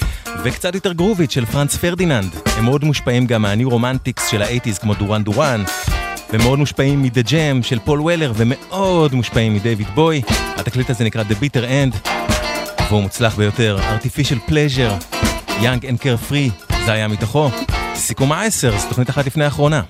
וקצת 0.43 0.76
יותר 0.76 0.93
גרובית 0.93 1.32
של 1.32 1.45
פרנץ 1.45 1.76
פרדיננד. 1.76 2.36
הם 2.58 2.66
מאוד 2.66 2.84
מושפעים 2.84 3.26
גם 3.26 3.41
מה 3.41 3.53
New 3.53 3.70
Romantics 3.70 4.28
של 4.28 4.41
האייטיז 4.41 4.80
כמו 4.80 4.93
דורן 4.93 5.24
דורן, 5.24 5.64
ומאוד 6.34 6.60
מושפעים 6.60 7.01
מ 7.02 7.07
The 7.07 7.22
Jam 7.22 7.64
של 7.64 7.80
פול 7.80 8.01
וולר, 8.01 8.32
ומאוד 8.36 9.14
מושפעים 9.14 9.53
מדייוויד 9.53 9.88
בואי. 9.96 10.22
התקליט 10.58 10.89
הזה 10.89 11.03
נקרא 11.03 11.24
The 11.24 11.34
Bitter 11.34 11.64
End, 11.64 12.10
והוא 12.89 13.01
מוצלח 13.01 13.36
ביותר. 13.36 13.80
Artificial 13.80 14.49
Pleasure, 14.49 15.16
Young 15.47 15.82
and 15.84 16.03
Carefree, 16.03 16.76
זה 16.86 16.91
היה 16.91 17.08
מתוכו. 17.08 17.49
סיכום 18.06 18.32
ה-10, 18.32 18.78
זו 18.78 18.89
תוכנית 18.89 19.10
אחת 19.10 19.26
לפני 19.26 19.43
האחרונה. 19.43 19.82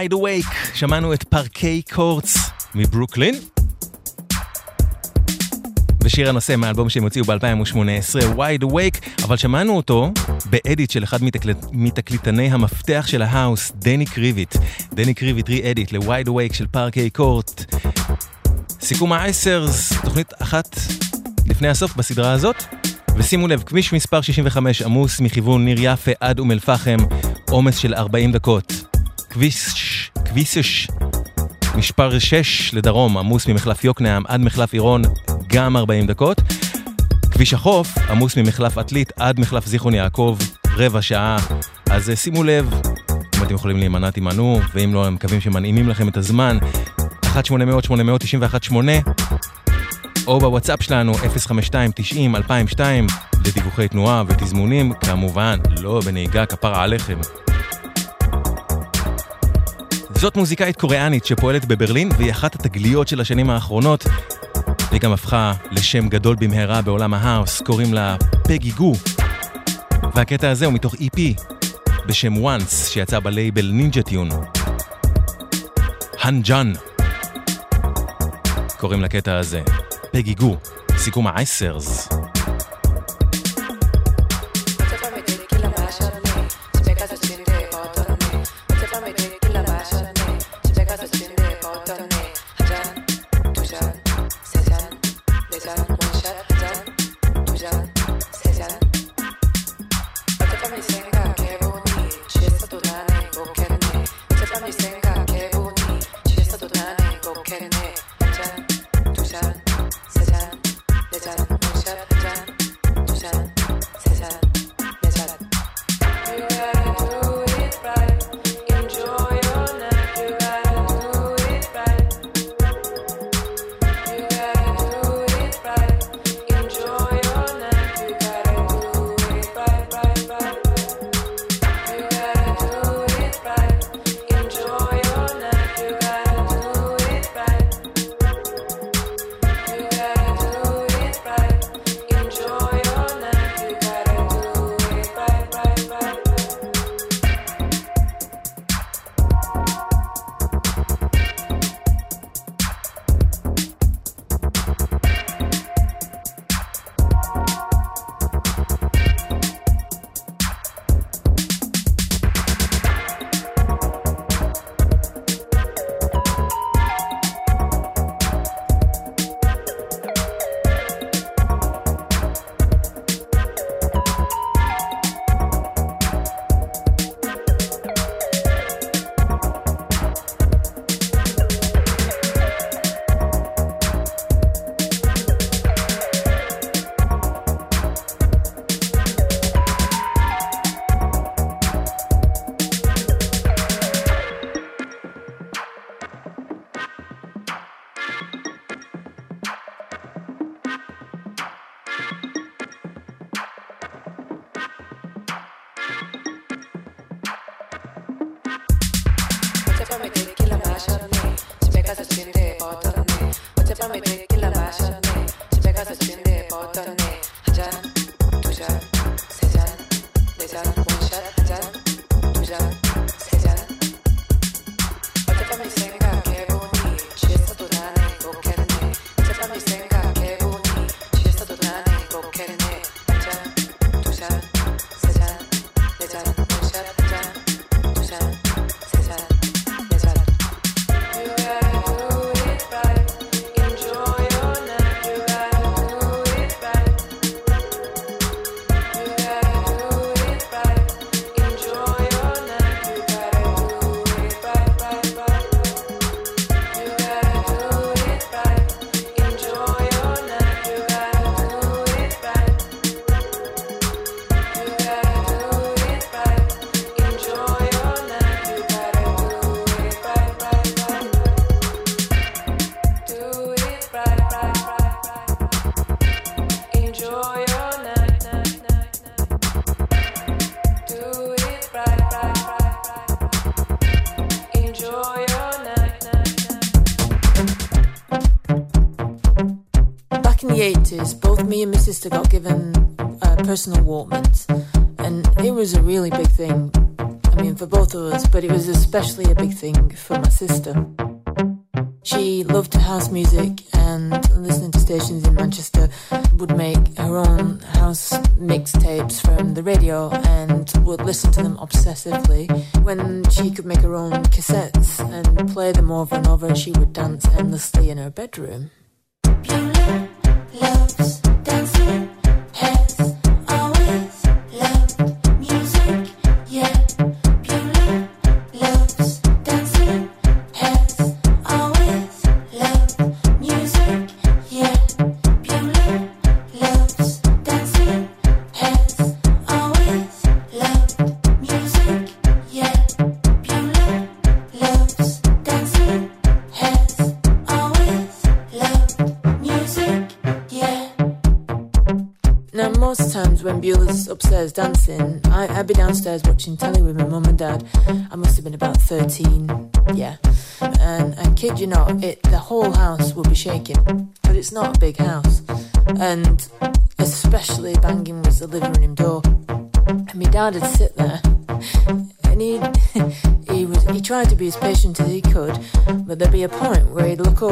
Wide 0.00 0.12
Awake, 0.12 0.54
שמענו 0.74 1.14
את 1.14 1.22
Parquet 1.22 1.82
Courts 1.92 2.50
מברוקלין. 2.74 3.34
זה 6.02 6.08
שיר 6.08 6.28
הנושא 6.28 6.56
מהאלבום 6.56 6.88
שהם 6.88 7.02
הוציאו 7.02 7.24
ב-2018, 7.24 8.36
Wide 8.36 8.64
Awake, 8.64 9.24
אבל 9.24 9.36
שמענו 9.36 9.76
אותו 9.76 10.12
ב 10.44 10.53
edit 10.53 10.90
של 10.90 11.04
אחד 11.04 11.22
מתקלט, 11.22 11.66
מתקליטני 11.72 12.50
המפתח 12.50 13.04
של 13.08 13.22
ההאוס, 13.22 13.72
דני 13.74 14.06
קריביט. 14.06 14.56
דני 14.94 15.14
קריביט 15.14 15.48
re-edit 15.48 15.92
ל-Wide 15.92 16.28
Awake 16.28 16.54
של 16.54 16.66
Parquet 16.66 17.10
Courts. 17.10 17.74
סיכום 18.80 19.12
העשור, 19.12 19.92
תוכנית 20.04 20.32
אחת 20.42 20.76
לפני 21.46 21.68
הסוף 21.68 21.96
בסדרה 21.96 22.32
הזאת. 22.32 22.64
ושימו 23.16 23.48
לב, 23.48 23.62
כביש 23.62 23.92
מספר 23.92 24.20
65 24.20 24.82
עמוס 24.82 25.20
מכיוון 25.20 25.64
ניר 25.64 25.78
יפה 25.80 26.12
עד 26.20 26.38
אום 26.38 26.50
אל-פחם, 26.52 26.96
עומס 27.50 27.76
של 27.76 27.94
40 27.94 28.32
דקות. 28.32 28.99
כביש, 29.30 30.10
כביש 30.24 30.88
מספר 31.74 32.18
6 32.18 32.74
לדרום, 32.74 33.18
עמוס 33.18 33.46
ממחלף 33.46 33.84
יוקנעם 33.84 34.22
עד 34.28 34.40
מחלף 34.40 34.72
עירון, 34.72 35.02
גם 35.46 35.76
40 35.76 36.06
דקות. 36.06 36.40
כביש 37.30 37.54
החוף, 37.54 37.98
עמוס 37.98 38.36
ממחלף 38.36 38.78
עתלית 38.78 39.12
עד 39.16 39.40
מחלף 39.40 39.66
זיכרון 39.66 39.94
יעקב, 39.94 40.38
רבע 40.76 41.02
שעה. 41.02 41.36
אז 41.90 42.10
אה, 42.10 42.16
שימו 42.16 42.44
לב, 42.44 42.74
אם 43.36 43.42
אתם 43.42 43.54
יכולים 43.54 43.76
להימנע 43.76 44.10
תימנעו, 44.10 44.60
ואם 44.74 44.94
לא, 44.94 45.06
הם 45.06 45.14
מקווים 45.14 45.40
שמנעימים 45.40 45.88
לכם 45.88 46.08
את 46.08 46.16
הזמן. 46.16 46.58
1-800-891-8 47.24 48.74
או 50.26 50.38
בוואטסאפ 50.38 50.82
שלנו 50.82 51.12
052-90-2002 51.12 52.80
לדיווחי 53.46 53.88
תנועה 53.88 54.22
ותזמונים, 54.26 54.92
כמובן, 54.92 55.58
לא 55.80 56.00
בנהיגה 56.04 56.46
כפרה 56.46 56.82
עליכם. 56.82 57.18
זאת 60.20 60.36
מוזיקאית 60.36 60.76
קוריאנית 60.76 61.24
שפועלת 61.24 61.64
בברלין 61.64 62.08
והיא 62.18 62.30
אחת 62.30 62.54
התגליות 62.54 63.08
של 63.08 63.20
השנים 63.20 63.50
האחרונות. 63.50 64.04
היא 64.90 65.00
גם 65.00 65.12
הפכה 65.12 65.52
לשם 65.70 66.08
גדול 66.08 66.36
במהרה 66.40 66.82
בעולם 66.82 67.14
ההאוס, 67.14 67.62
קוראים 67.62 67.94
לה 67.94 68.16
פגי 68.44 68.70
גו. 68.70 68.92
והקטע 70.14 70.50
הזה 70.50 70.66
הוא 70.66 70.74
מתוך 70.74 70.94
EP 70.94 71.20
בשם 72.06 72.34
Once 72.34 72.70
שיצא 72.88 73.20
בלייבל 73.20 73.70
Ninja 73.72 74.02
Tune. 74.02 74.28
הנג'אן. 76.20 76.72
קוראים 78.78 79.02
לקטע 79.02 79.38
הזה 79.38 79.62
פגי 80.12 80.34
גו, 80.34 80.56
סיכום 80.96 81.26
האייסרס. 81.26 82.08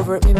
favorite 0.08 0.37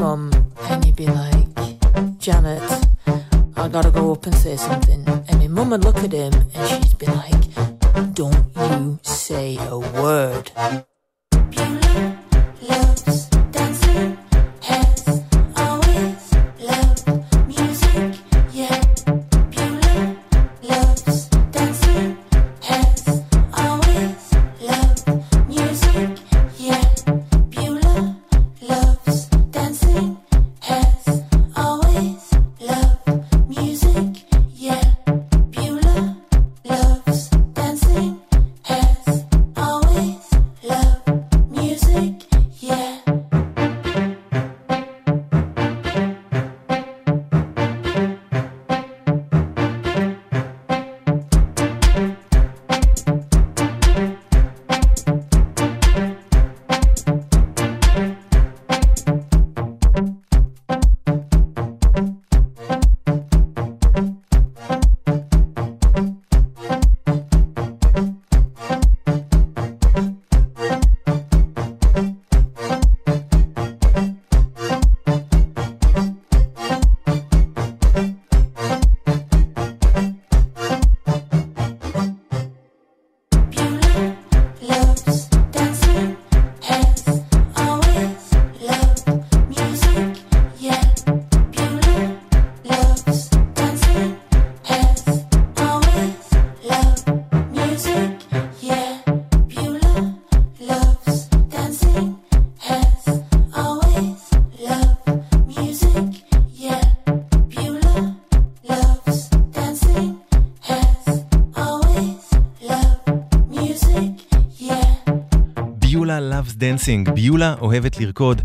Dancing, 116.58 117.10
ביולה 117.10 117.54
אוהבת 117.60 118.00
לרקוד. 118.00 118.42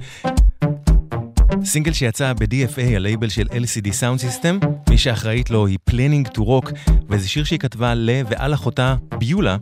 סינגל 1.63 1.93
שיצא 1.93 2.33
ב-DFA, 2.33 2.95
הלייבל 2.95 3.29
של 3.29 3.47
LCD 3.47 3.87
Sound 3.87 4.21
System, 4.21 4.65
מי 4.89 4.97
שאחראית 4.97 5.49
לו 5.49 5.67
היא 5.67 5.77
Planning 5.89 6.37
to 6.37 6.41
Rock, 6.41 6.71
וזה 7.09 7.29
שיר 7.29 7.43
שהיא 7.43 7.59
כתבה 7.59 7.93
ל 7.95 8.09
ועל 8.29 8.53
אחותה 8.53 8.95
ביולה, 9.17 9.57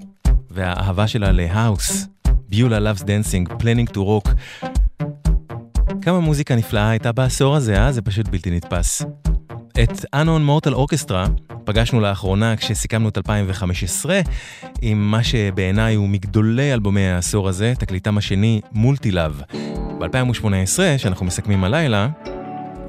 והאהבה 0.49 1.07
שלה 1.07 1.31
להאוס. 1.31 2.07
Beulah 2.49 2.91
Loves 2.91 3.01
Dancing, 3.01 3.51
Planning 3.51 3.93
to 3.93 3.97
Rock. 3.97 4.29
כמה 6.01 6.19
מוזיקה 6.19 6.55
נפלאה 6.55 6.89
הייתה 6.89 7.11
בעשור 7.11 7.55
הזה, 7.55 7.81
אה? 7.81 7.91
זה 7.91 8.01
פשוט 8.01 8.27
בלתי 8.27 8.51
נתפס. 8.51 9.01
את 9.83 10.05
Unknown 10.15 10.49
Mortal 10.49 10.73
Orchestra 10.73 11.29
פגשנו 11.63 11.99
לאחרונה 11.99 12.55
כשסיכמנו 12.55 13.09
את 13.09 13.17
2015 13.17 14.21
עם 14.81 15.11
מה 15.11 15.23
שבעיניי 15.23 15.95
הוא 15.95 16.09
מגדולי 16.09 16.73
אלבומי 16.73 17.07
העשור 17.07 17.49
הזה, 17.49 17.73
תקליטם 17.79 18.17
השני 18.17 18.61
Multi-Love. 18.71 19.41
ב-2018, 19.99 20.79
שאנחנו 20.97 21.25
מסכמים 21.25 21.63
הלילה, 21.63 22.07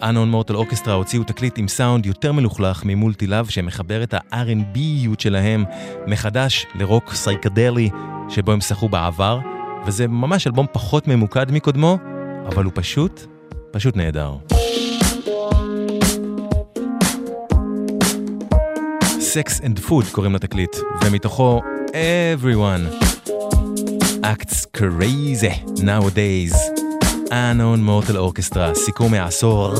Unknown 0.01 0.35
Mortal 0.35 0.55
Orchestra 0.55 0.91
הוציאו 0.91 1.25
תקליט 1.25 1.59
עם 1.59 1.69
סאונד 1.69 2.07
יותר 2.07 2.33
מלוכלך 2.33 2.83
מ 2.85 3.27
Multi-Love 3.27 3.47
שמחבר 3.47 4.03
את 4.03 4.15
ה-R&Bיות 4.15 5.21
שלהם 5.21 5.65
מחדש 6.07 6.67
לרוק 6.75 7.15
סייקדלי 7.15 7.91
שבו 8.29 8.53
הם 8.53 8.61
שחו 8.61 8.89
בעבר, 8.89 9.39
וזה 9.87 10.09
ממש 10.09 10.47
אלבום 10.47 10.67
פחות 10.73 11.09
ממוקד 11.09 11.51
מקודמו, 11.51 11.99
אבל 12.47 12.65
הוא 12.65 12.73
פשוט, 12.75 13.27
פשוט 13.71 13.97
נהדר. 13.97 14.37
Sex 19.33 19.61
and 19.61 19.89
Food 19.89 20.13
קוראים 20.13 20.35
לתקליט, 20.35 20.77
ומתוכו 21.05 21.61
Everyone. 21.89 23.05
Acts 24.25 24.67
Crazy 24.77 25.79
Nowadays. 25.79 26.57
Unknown 27.31 27.81
Mortal 27.89 28.17
Orchestra, 28.17 28.75
סיכום 28.75 29.15
העשור. 29.15 29.75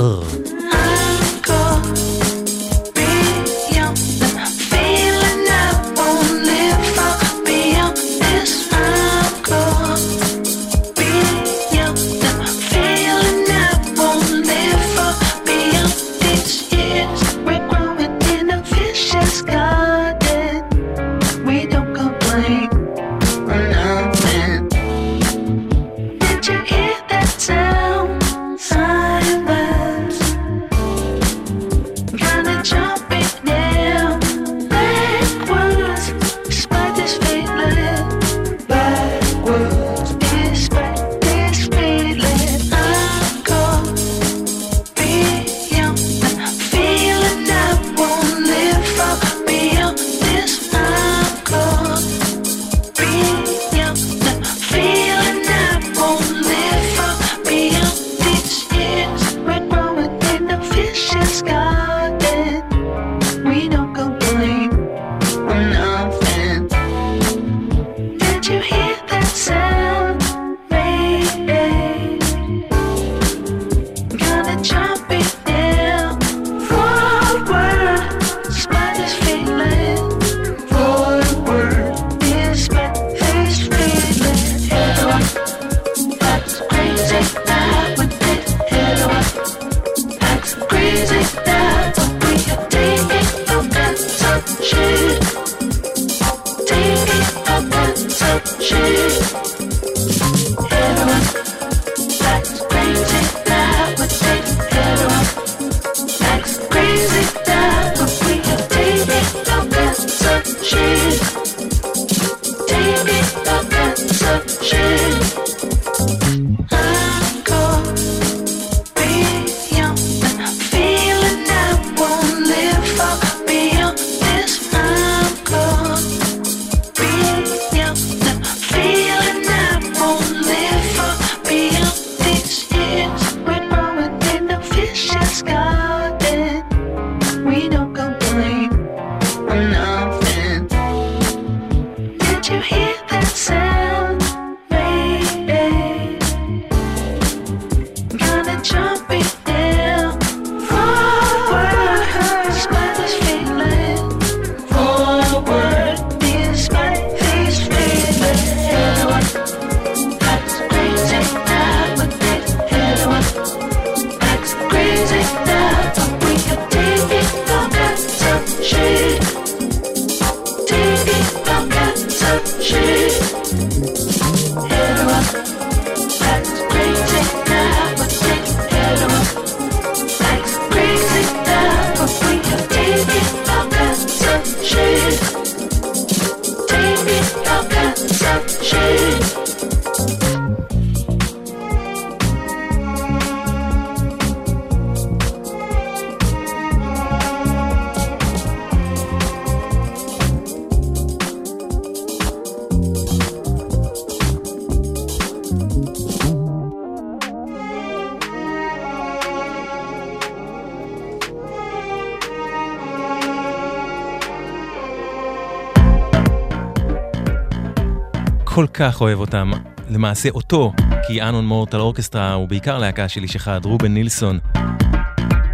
כל 218.63 218.67
כך 218.67 219.01
אוהב 219.01 219.19
אותם. 219.19 219.51
למעשה 219.91 220.29
אותו, 220.29 220.73
כי 221.07 221.23
אנון 221.23 221.47
מורטל 221.47 221.81
אורקסטרה 221.81 222.33
הוא 222.33 222.49
בעיקר 222.49 222.79
להקה 222.79 223.09
של 223.09 223.23
איש 223.23 223.37
אחד, 223.37 223.65
רובן 223.65 223.95
נילסון, 223.95 224.39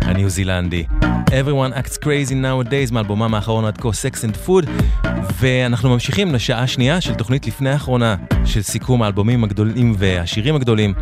הניו 0.01 0.29
זילנדי. 0.29 0.85
Everyone 1.27 1.75
Acts 1.75 1.97
Crazy 2.05 2.33
Nowadays 2.33 2.93
מאלבומם 2.93 3.35
האחרון 3.35 3.65
עד 3.65 3.79
כה, 3.79 3.89
Sex 3.89 4.15
and 4.15 4.49
Food, 4.49 4.71
ואנחנו 5.41 5.91
ממשיכים 5.91 6.35
לשעה 6.35 6.67
שנייה 6.67 7.01
של 7.01 7.15
תוכנית 7.15 7.47
לפני 7.47 7.71
האחרונה 7.71 8.17
של 8.45 8.63
סיכום 8.63 9.03
האלבומים 9.03 9.45
הגדולים 9.45 9.95
והשירים 9.99 10.55
הגדולים 10.55 10.95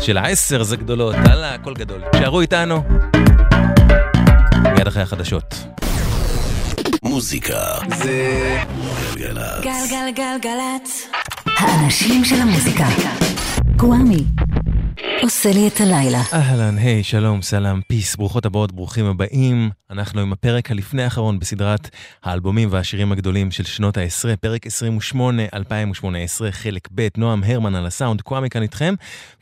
של 0.00 0.18
העשר 0.18 0.62
זה 0.62 0.76
גדולות, 0.76 1.14
הלאה, 1.14 1.54
הכל 1.54 1.74
גדול. 1.74 2.02
תשארו 2.12 2.40
איתנו, 2.40 2.82
מיד 4.74 4.86
אחרי 4.86 5.02
החדשות. 5.02 5.54
מוזיקה 7.02 7.74
זה 7.96 8.58
גלגלצ. 9.14 9.64
גלגלגלגלצ. 9.64 10.99
האנשים 11.90 12.24
של 12.24 12.36
המוזיקה. 12.36 12.86
גוואמי. 13.76 14.24
עושה 15.40 15.52
לי 15.52 15.68
את 15.68 15.80
הלילה. 15.80 16.22
אהלן, 16.32 16.78
היי, 16.78 17.02
שלום, 17.02 17.42
סלאם, 17.42 17.80
פיס, 17.80 18.16
ברוכות 18.16 18.46
הבאות, 18.46 18.72
ברוכים 18.72 19.06
הבאים. 19.06 19.70
אנחנו 19.90 20.20
עם 20.20 20.32
הפרק 20.32 20.70
הלפני 20.70 21.02
האחרון 21.02 21.38
בסדרת 21.38 21.88
האלבומים 22.22 22.68
והשירים 22.72 23.12
הגדולים 23.12 23.50
של 23.50 23.64
שנות 23.64 23.96
העשרה, 23.96 24.36
פרק 24.36 24.66
28, 24.66 25.42
2018, 25.54 26.52
חלק 26.52 26.88
ב', 26.94 27.08
נועם 27.16 27.44
הרמן 27.44 27.74
על 27.74 27.86
הסאונד, 27.86 28.20
קוואמי 28.20 28.50
כאן 28.50 28.62
איתכם, 28.62 28.94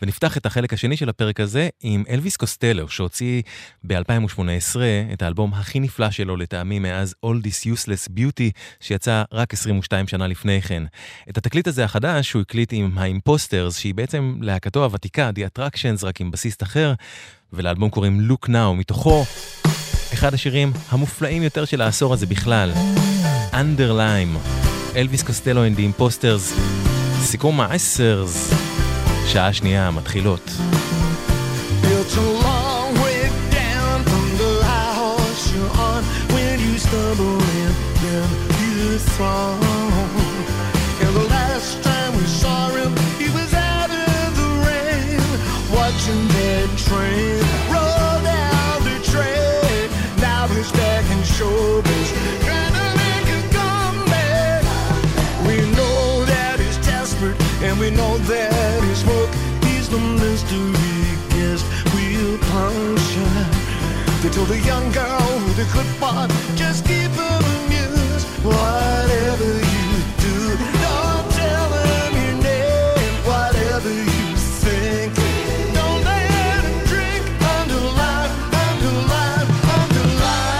ונפתח 0.02 0.36
את 0.36 0.46
החלק 0.46 0.72
השני 0.72 0.96
של 0.96 1.08
הפרק 1.08 1.40
הזה 1.40 1.68
עם 1.82 2.04
אלוויס 2.08 2.36
קוסטלו, 2.36 2.88
שהוציא 2.88 3.42
ב-2018 3.84 4.76
את 5.12 5.22
האלבום 5.22 5.54
הכי 5.54 5.80
נפלא 5.80 6.10
שלו 6.10 6.36
לטעמי 6.36 6.78
מאז 6.78 7.14
All 7.26 7.46
This 7.46 7.66
Useless 7.66 8.18
Beauty, 8.18 8.50
שיצא 8.80 9.22
רק 9.32 9.54
22 9.54 10.08
שנה 10.08 10.26
לפני 10.26 10.62
כן. 10.62 10.82
את 11.30 11.38
התקליט 11.38 11.68
הזה 11.68 11.84
החדש 11.84 12.32
הוא 12.32 12.42
הקליט 12.42 12.72
עם 12.72 12.98
האימפוסטרס, 12.98 13.78
שהיא 13.78 13.94
בעצם 13.94 14.34
להקתו 14.40 14.84
הוותיקה, 14.84 15.30
The 15.34 15.58
Attractions, 15.96 16.06
רק 16.06 16.20
עם 16.20 16.30
בסיסט 16.30 16.62
אחר, 16.62 16.94
ולאלבום 17.52 17.90
קוראים 17.90 18.28
Look 18.30 18.48
Now, 18.48 18.74
מתוכו 18.76 19.24
אחד 20.12 20.34
השירים 20.34 20.72
המופלאים 20.88 21.42
יותר 21.42 21.64
של 21.64 21.80
העשור 21.80 22.12
הזה 22.12 22.26
בכלל, 22.26 22.72
Underline, 23.52 24.38
אלוויס 24.96 25.22
קוסטלו 25.22 25.66
the 25.66 26.00
Imposters, 26.00 26.60
סיכום 27.22 27.60
העשרס, 27.60 28.52
שעה 29.26 29.52
שנייה 29.52 29.90
מתחילות. 29.90 30.50
It's 38.98 39.08
fall. 39.16 39.67
They 64.28 64.34
told 64.34 64.50
a 64.50 64.60
young 64.60 64.92
girl 64.92 65.40
with 65.46 65.58
a 65.58 65.64
good 65.72 65.86
part, 65.98 66.30
just 66.54 66.84
keep 66.84 67.10
him 67.12 67.44
amused. 67.64 68.26
Whatever 68.44 69.54
you 69.54 70.02
do, 70.20 70.54
don't 70.84 71.30
tell 71.32 71.70
him 71.72 72.12
your 72.12 72.36
name. 72.42 73.24
Whatever 73.24 73.88
you 73.88 74.36
think, 74.60 75.14
don't 75.72 76.04
let 76.04 76.28
him 76.60 76.84
drink. 76.84 77.24
Underline, 77.56 78.30
underline, 78.66 79.48
underline. 79.80 80.52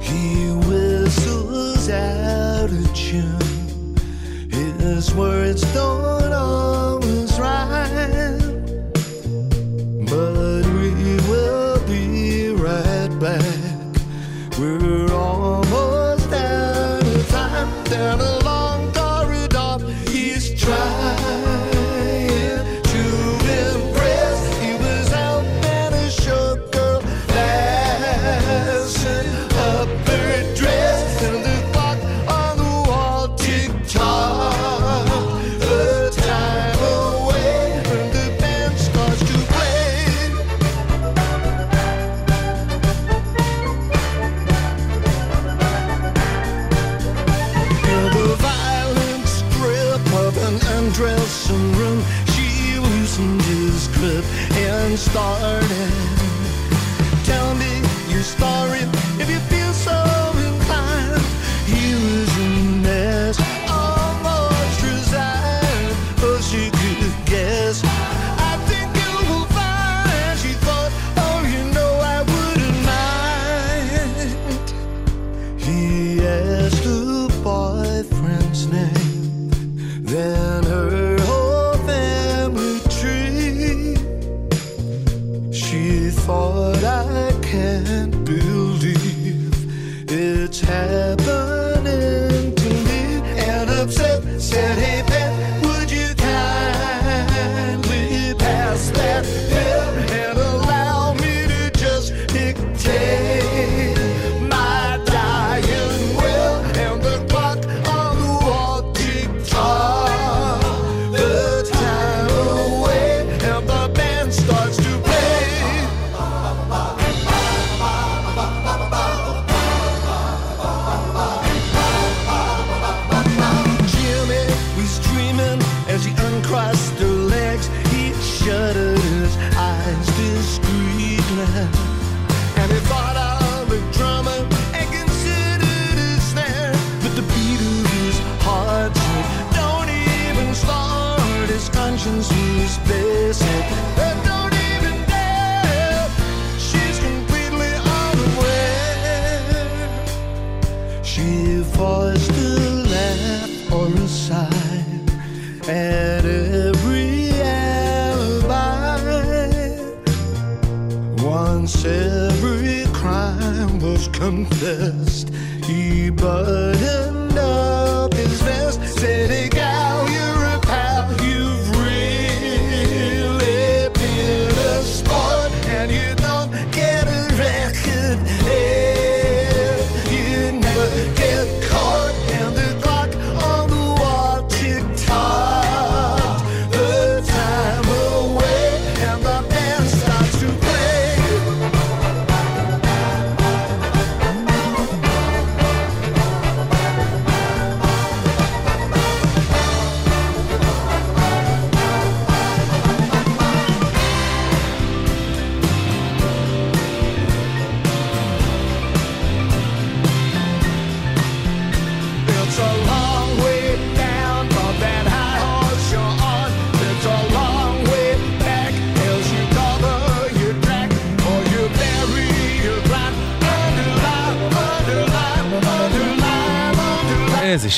He 0.00 0.50
whistles 0.66 1.88
out 1.88 2.68
of 2.68 2.94
tune. 2.94 3.94
His 4.50 5.14
words 5.14 5.62
don't 5.72 6.17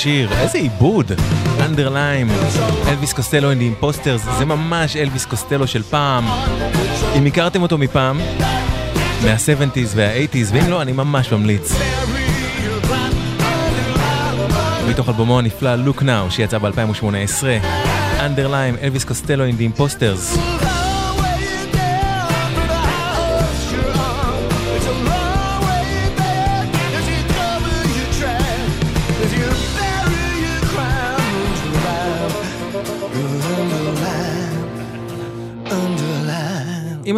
Under 0.00 0.16
Lime. 0.16 0.32
איזה 0.40 0.58
עיבוד. 0.58 1.12
Under 1.60 1.94
Lime, 1.94 2.28
אלוויס 2.88 3.12
קוסטלו 3.12 3.50
and 3.50 3.57
the 3.57 3.64
Imposters, 3.64 4.22
זה 4.38 4.44
ממש 4.44 4.96
אלוויס 4.96 5.26
קוסטלו 5.26 5.66
של 5.66 5.82
פעם. 5.82 6.24
אם 7.16 7.26
הכרתם 7.26 7.62
אותו 7.62 7.78
מפעם, 7.78 8.18
מה-70's 9.22 9.88
וה-80's, 9.94 10.52
ואם 10.52 10.70
לא, 10.70 10.82
אני 10.82 10.92
ממש 10.92 11.32
ממליץ. 11.32 11.72
מתוך 14.88 15.08
אלבומו 15.08 15.38
הנפלא 15.38 15.74
Look 15.86 16.00
Now, 16.00 16.30
שיצא 16.30 16.58
ב-2018. 16.58 17.44
Under 18.20 18.48
Lime, 18.48 18.76
אלוויס 18.82 19.04
קוסטלו 19.04 19.44
and 19.44 19.53
the 19.53 19.62
Imposters. 19.62 20.36
אם 20.36 20.79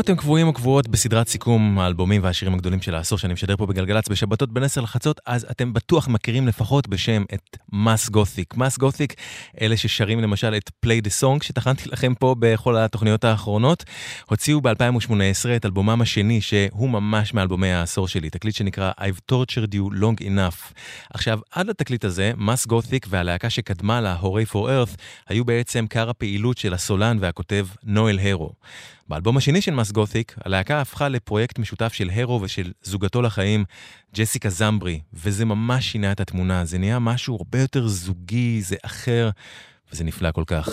אתם 0.03 0.17
קבועים 0.17 0.47
או 0.47 0.53
קבועות 0.53 0.89
בסדרת 0.89 1.29
סיכום 1.29 1.79
האלבומים 1.79 2.23
והשירים 2.25 2.55
הגדולים 2.55 2.83
של 2.83 2.95
העשור 2.95 3.19
שאני 3.19 3.33
משדר 3.33 3.57
פה 3.57 3.67
בגלגלצ 3.67 4.09
בשבתות 4.09 4.53
בין 4.53 4.63
10 4.63 4.81
לחצות, 4.81 5.21
אז 5.27 5.47
אתם 5.51 5.73
בטוח 5.73 6.09
מכירים 6.09 6.49
לפחות 6.49 6.89
בשם 6.89 7.25
את 7.35 7.57
מס 7.73 8.09
גותיק. 8.09 8.55
מס 8.57 8.79
גותיק, 8.79 9.15
אלה 9.61 9.77
ששרים 9.77 10.21
למשל 10.21 10.55
את 10.57 10.71
פליי 10.81 11.01
דה 11.01 11.11
סונג 11.11 11.43
שטחנתי 11.43 11.89
לכם 11.89 12.15
פה 12.15 12.35
בכל 12.39 12.77
התוכניות 12.77 13.25
האחרונות, 13.25 13.85
הוציאו 14.27 14.61
ב-2018 14.61 15.13
את 15.57 15.65
אלבומם 15.65 16.03
השני, 16.03 16.41
שהוא 16.41 16.91
ממש 16.91 17.35
מאלבומי 17.35 17.73
העשור 17.73 18.09
שלי, 18.09 18.31
תקליט 18.31 18.55
שנקרא 18.55 18.93
I've 19.01 19.33
tortured 19.33 19.75
you 19.75 19.95
long 20.01 20.23
enough. 20.23 20.73
עכשיו, 21.15 21.41
עד 21.51 21.67
לתקליט 21.67 22.05
הזה, 22.05 22.33
מס 22.37 22.67
גותיק 22.67 23.07
והלהקה 23.09 23.51
שקדמה 23.51 24.01
לה, 24.01 24.15
הורי 24.15 24.45
for 24.45 24.69
earth, 24.69 24.97
היו 25.29 25.45
בעצם 25.45 25.87
קר 25.87 26.11
הפעילות 26.11 26.59
של 26.59 26.75
הסולן 26.75 27.17
והכותב 27.21 27.67
נואל 27.85 28.19
הרו. 28.23 28.53
באלבום 29.09 29.37
השני 29.37 29.61
של 29.61 29.75
מס 29.75 29.91
גותיק, 29.91 30.35
הלהקה 30.45 30.81
הפכה 30.81 31.09
לפרויקט 31.09 31.59
משותף 31.59 31.93
של 31.93 32.11
הרו 32.15 32.41
ושל 32.43 32.73
זוגתו 32.83 33.23
לחיים, 33.23 33.65
ג'סיקה 34.15 34.51
זמברי, 34.51 35.01
וזה 35.15 35.45
ממש 35.45 35.93
שינה 35.93 36.13
את 36.13 36.21
התמונה, 36.21 36.65
זה 36.65 36.79
נהיה 36.79 36.99
משהו 36.99 37.37
הרבה 37.37 37.61
יותר 37.61 37.89
זוגי, 37.89 38.63
זה 38.63 38.77
אחר, 38.83 39.31
וזה 39.93 40.05
נפלא 40.05 40.31
כל 40.31 40.45
כך. 40.47 40.69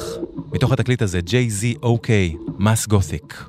מתוך 0.53 0.71
התקליט 0.71 1.01
הזה, 1.01 1.19
J-Z-OK, 1.27 2.09
מס 2.59 2.87
גותיק. 2.87 3.43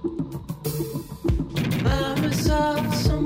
I 1.85 3.20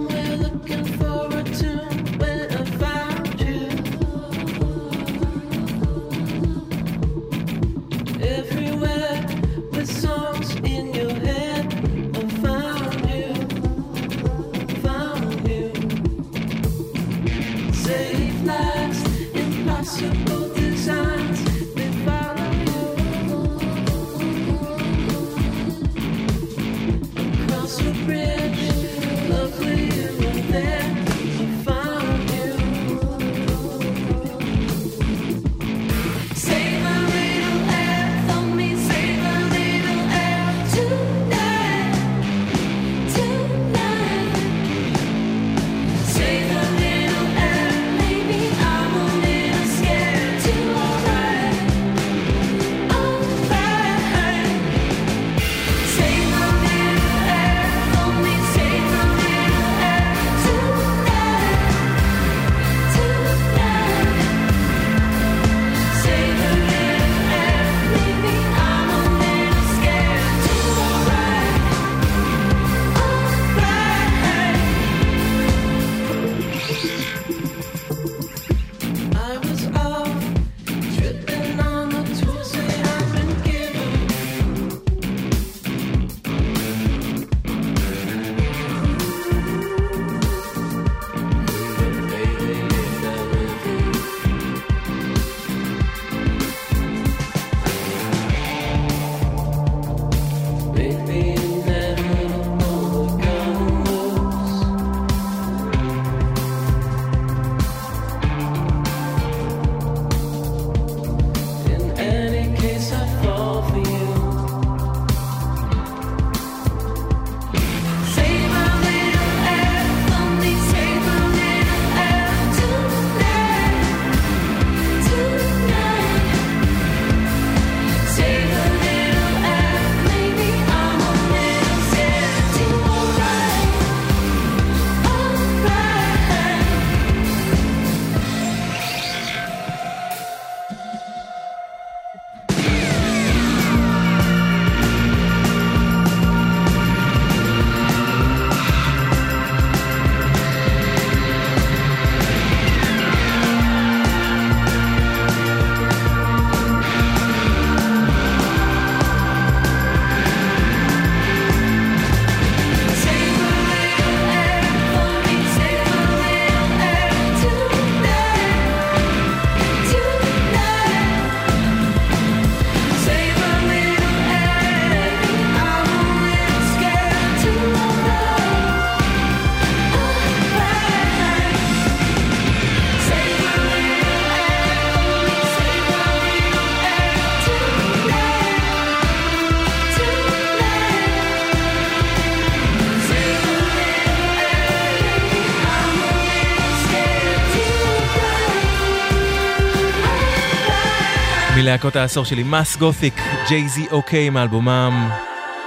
מלהקות 201.74 201.96
העשור 201.96 202.24
שלי, 202.24 202.42
Mass 202.42 202.76
Gothic, 202.76 203.14
J.Z.O.K. 203.48 204.30
מאלבומם 204.30 205.08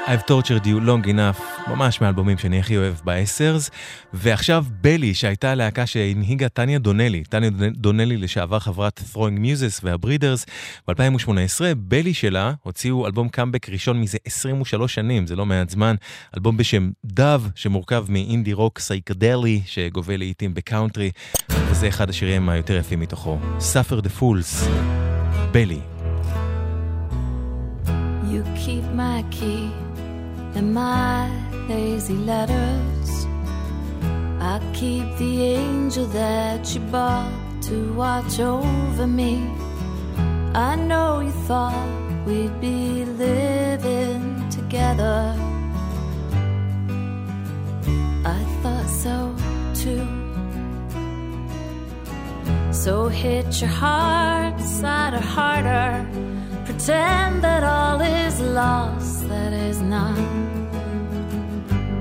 I've 0.06 0.30
tortured 0.30 0.66
you 0.66 0.88
long 0.88 1.08
enough, 1.08 1.70
ממש 1.70 2.02
מהאלבומים 2.02 2.38
שאני 2.38 2.60
הכי 2.60 2.78
אוהב 2.78 2.94
בעשר'ס. 3.04 3.70
ועכשיו 4.14 4.66
Belly, 4.82 5.14
שהייתה 5.14 5.56
להקה 5.56 5.86
שהנהיגה 5.86 6.50
טניה 6.50 6.80
דונלי, 6.80 7.24
טניה 7.24 7.50
דונלי 7.72 8.18
לשעבר 8.18 8.60
חברת 8.60 9.02
Throwing 9.14 9.40
Muses 9.40 9.80
וה 9.84 9.95
Breeders, 9.95 10.46
ב-2018 10.88 11.62
Belly 11.78 12.14
שלה 12.14 12.54
הוציאו 12.64 13.06
אלבום 13.06 13.30
קאמבק 13.30 13.70
ראשון 13.70 14.02
מזה 14.02 14.18
23 14.26 14.94
שנים, 14.94 15.28
זה 15.28 15.36
לא 15.36 15.46
מעט 15.46 15.70
זמן, 15.70 15.96
אלבום 16.38 16.58
בשם 16.58 16.90
Dove, 17.06 17.42
שמורכב 17.56 18.06
מאינדי 18.10 18.54
רוק 18.54 18.80
סייקדלי, 18.80 19.62
שגובל 19.66 20.18
לעיתים 20.18 20.54
בקאונטרי, 20.54 21.12
וזה 21.50 21.88
אחד 21.88 22.10
השירים 22.10 22.50
היותר 22.50 22.76
יפים 22.76 23.00
מתוכו, 23.00 23.40
Suffer 23.60 24.02
the 24.02 24.22
Fools, 24.22 24.70
בלי. 25.52 25.97
My 28.98 29.24
key 29.30 29.72
and 30.56 30.74
my 30.74 31.30
lazy 31.70 32.16
letters. 32.16 33.28
I 34.40 34.60
keep 34.74 35.06
the 35.18 35.34
angel 35.44 36.08
that 36.08 36.74
you 36.74 36.82
bought 36.96 37.32
to 37.68 37.94
watch 37.94 38.40
over 38.40 39.06
me. 39.06 39.34
I 40.56 40.76
know 40.76 41.20
you 41.20 41.36
thought 41.48 41.88
we'd 42.26 42.60
be 42.60 43.06
living 43.06 44.50
together. 44.50 45.36
I 48.26 48.40
thought 48.62 48.90
so 49.06 49.18
too. 49.82 50.08
So 52.74 53.10
hit 53.10 53.62
your 53.62 53.70
heart 53.70 54.60
side 54.60 55.14
or 55.14 55.26
harder. 55.36 56.27
Pretend 56.68 57.44
that 57.44 57.64
all 57.64 58.02
is 58.02 58.42
lost, 58.42 59.30
that 59.30 59.54
is 59.54 59.80
not. 59.80 60.18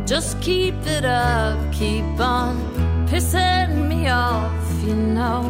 Just 0.04 0.40
keep 0.40 0.74
it 0.86 1.04
up, 1.04 1.56
keep 1.72 2.18
on 2.18 2.56
pissing 3.06 3.86
me 3.86 4.08
off, 4.08 4.66
you 4.84 4.96
know. 4.96 5.42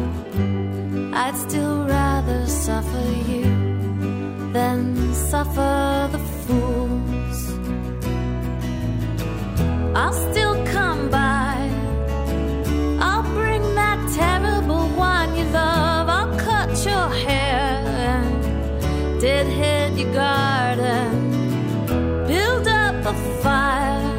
I'd 1.15 1.35
still 1.35 1.83
rather 1.85 2.45
suffer 2.45 3.07
you 3.27 3.45
than 4.53 5.15
suffer 5.15 6.09
the 6.11 6.21
fools. 6.43 7.39
I'll 9.95 10.17
still 10.29 10.63
come 10.67 11.09
by. 11.09 11.55
I'll 13.01 13.27
bring 13.33 13.63
that 13.73 13.99
terrible 14.15 14.87
one 14.89 15.35
you 15.35 15.45
love. 15.45 16.07
I'll 16.07 16.37
cut 16.37 16.69
your 16.85 17.09
hair 17.25 17.46
deadhead 19.19 19.97
your 19.97 20.13
garden. 20.13 21.11
Build 22.27 22.67
up 22.67 23.05
a 23.05 23.13
fire 23.41 24.17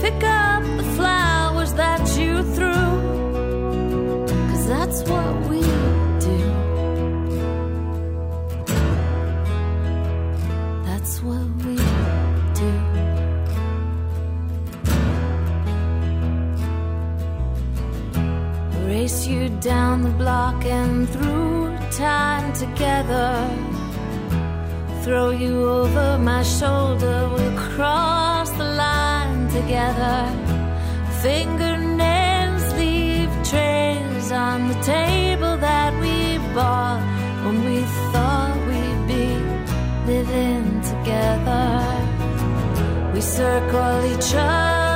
pick 0.00 0.22
up 0.24 0.62
the 0.76 0.84
flowers 0.96 1.72
that 1.74 2.00
you 2.18 2.42
threw. 2.54 2.88
Cause 4.48 4.66
that's 4.66 5.02
what 5.10 5.34
we 5.50 5.60
do. 6.26 6.40
That's 10.86 11.22
what 11.22 11.46
we 11.64 11.76
do. 12.60 12.72
Race 18.86 19.26
you 19.26 19.48
down 19.60 20.02
the 20.02 20.14
block 20.22 20.64
and 20.64 21.08
through 21.08 21.76
time 21.90 22.52
together. 22.52 23.67
Throw 25.08 25.30
you 25.30 25.66
over 25.66 26.18
my 26.18 26.42
shoulder, 26.42 27.30
we'll 27.32 27.58
cross 27.70 28.50
the 28.50 28.68
line 28.84 29.48
together. 29.48 30.20
Fingernails 31.22 32.74
leave 32.74 33.30
trails 33.42 34.30
on 34.30 34.68
the 34.68 34.78
table 34.82 35.56
that 35.56 35.98
we 36.02 36.36
bought 36.52 37.00
when 37.42 37.56
we 37.64 37.80
thought 38.12 38.58
we'd 38.68 39.06
be 39.14 39.28
living 40.12 40.78
together. 40.82 41.70
We 43.14 43.22
circle 43.22 44.04
each 44.12 44.34
other 44.34 44.87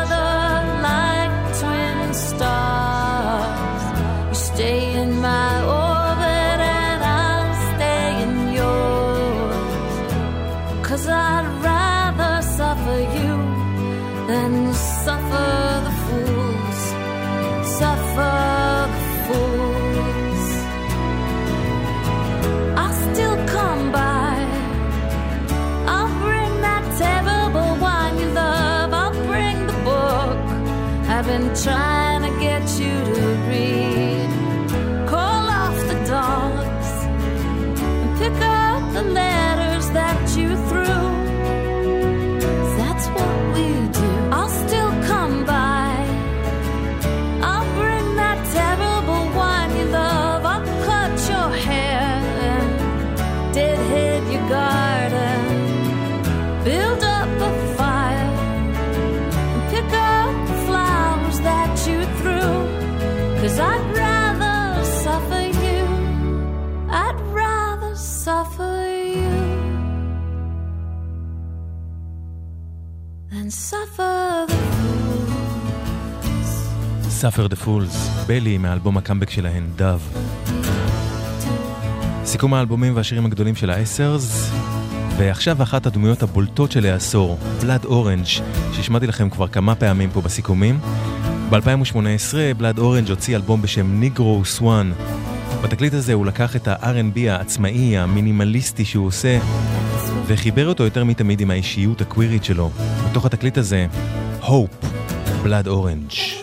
Suffer 77.22 77.52
the 77.52 77.66
Fools, 77.66 78.26
Belly 78.26 78.58
מהאלבום 78.58 78.96
הקאמבק 78.96 79.30
שלהן, 79.30 79.66
Dove. 79.76 80.00
סיכום 82.24 82.54
האלבומים 82.54 82.96
והשירים 82.96 83.26
הגדולים 83.26 83.56
של 83.56 83.70
העשר'ס, 83.70 84.50
ועכשיו 85.18 85.62
אחת 85.62 85.86
הדמויות 85.86 86.22
הבולטות 86.22 86.72
של 86.72 86.86
העשור, 86.86 87.38
Blood 87.60 87.84
Orange, 87.84 88.24
שהשמעתי 88.72 89.06
לכם 89.06 89.30
כבר 89.30 89.48
כמה 89.48 89.74
פעמים 89.74 90.10
פה 90.10 90.20
בסיכומים. 90.20 90.78
ב-2018 91.50 92.34
Blood 92.56 92.78
Orange 92.78 93.10
הוציא 93.10 93.36
אלבום 93.36 93.62
בשם 93.62 94.00
Negro 94.00 94.44
Swan. 94.44 94.92
בתקליט 95.62 95.94
הזה 95.94 96.12
הוא 96.12 96.26
לקח 96.26 96.56
את 96.56 96.68
ה-R&B 96.68 97.18
העצמאי, 97.30 97.98
המינימליסטי 97.98 98.84
שהוא 98.84 99.06
עושה, 99.06 99.38
וחיבר 100.26 100.68
אותו 100.68 100.84
יותר 100.84 101.04
מתמיד 101.04 101.40
עם 101.40 101.50
האישיות 101.50 102.00
הקווירית 102.00 102.44
שלו. 102.44 102.70
בתוך 103.10 103.26
התקליט 103.26 103.58
הזה, 103.58 103.86
Hope, 104.42 104.86
בלאד 105.42 105.68
אורנג'. 105.68 106.41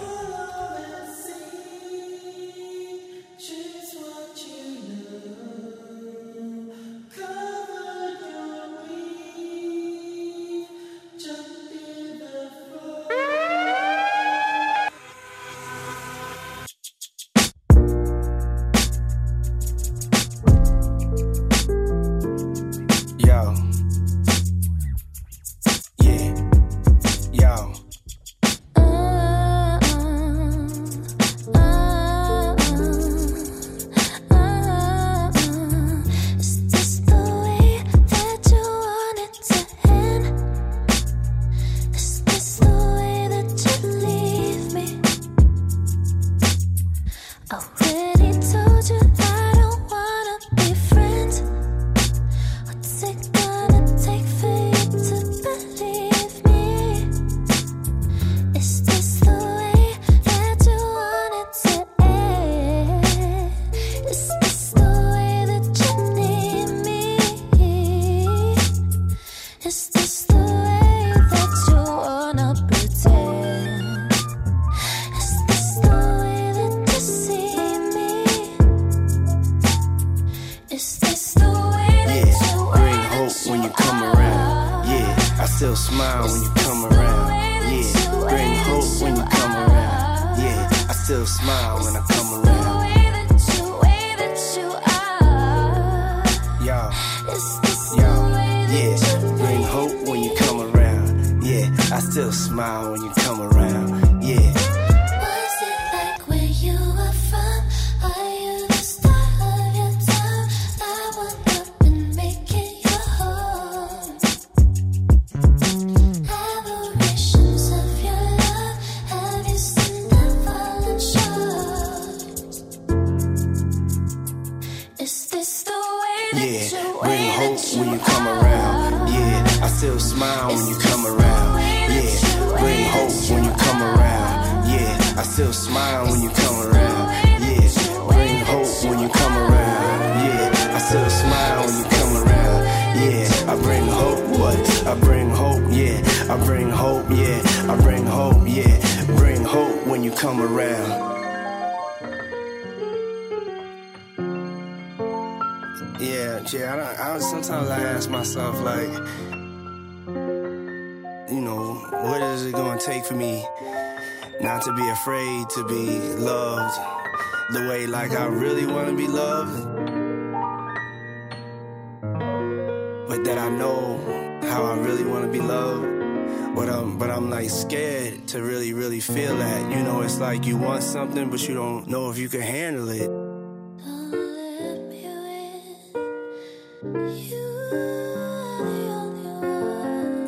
Like 180.40 180.48
you 180.48 180.58
want 180.58 180.82
something, 180.82 181.30
but 181.30 181.46
you 181.50 181.54
don't 181.54 181.88
know 181.90 182.10
if 182.10 182.18
you 182.18 182.30
can 182.30 182.40
handle 182.40 182.88
it. 182.90 183.10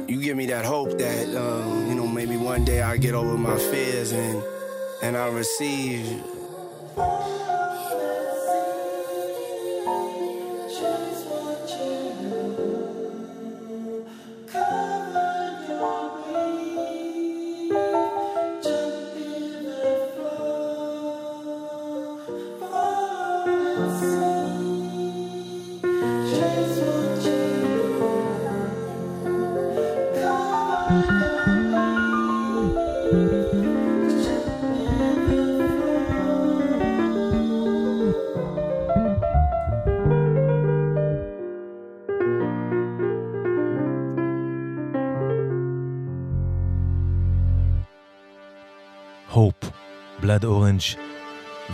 you 0.09 0.21
give 0.21 0.35
me 0.35 0.47
that 0.47 0.65
hope 0.65 0.97
that 0.97 1.27
um, 1.38 1.88
you 1.88 1.95
know 1.95 2.05
maybe 2.05 2.35
one 2.35 2.65
day 2.65 2.81
I 2.81 2.97
get 2.97 3.15
over 3.15 3.38
my 3.38 3.57
fears 3.57 4.11
and 4.11 4.43
and 5.01 5.15
I 5.15 5.29
receive. 5.29 6.40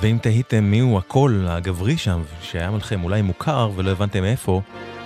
ואם 0.07 0.17
תהיתם 0.21 0.63
מיהו 0.63 0.97
הקול 0.97 1.45
הגברי 1.49 1.97
שם, 1.97 2.21
שהיה 2.41 2.71
לכם 2.77 3.03
אולי 3.03 3.21
מוכר 3.21 3.71
ולא 3.75 3.91
הבנתם 3.91 4.23
איפה, 4.23 4.61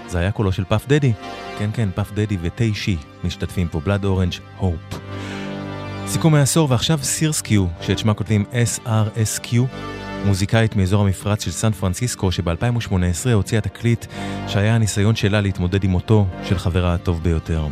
זה 0.08 0.20
היה 0.20 0.32
קולו 0.32 0.52
של 0.52 0.64
פאף 0.64 0.88
דדי. 0.88 1.14
כן, 1.58 1.70
כן, 1.74 1.90
פאף 1.96 2.12
דדי 2.12 2.38
ותה 2.42 2.64
שי 2.74 2.98
משתתפים 3.24 3.68
פה, 3.68 3.80
בלאד 3.80 4.06
אורנג', 4.06 4.34
הופ. 4.58 5.00
סיכום 6.08 6.36
העשור, 6.36 6.72
ועכשיו 6.72 7.00
סירסקיו, 7.02 7.66
שאת 7.82 8.00
שמה 8.00 8.14
כותבים 8.14 8.46
SRSQ, 8.52 9.56
מוזיקאית 10.26 10.76
מאזור 10.76 11.02
המפרץ 11.02 11.44
של 11.44 11.52
סן 11.52 11.72
פרנסיסקו, 11.72 12.32
שב-2018 12.32 13.30
הוציאה 13.34 13.62
תקליט 13.62 14.06
שהיה 14.48 14.76
הניסיון 14.76 15.16
שלה 15.16 15.42
להתמודד 15.42 15.84
עם 15.84 15.92
מותו 15.92 16.26
של 16.44 16.58
חברה 16.58 16.94
הטוב 16.94 17.24
ביותר. 17.24 17.68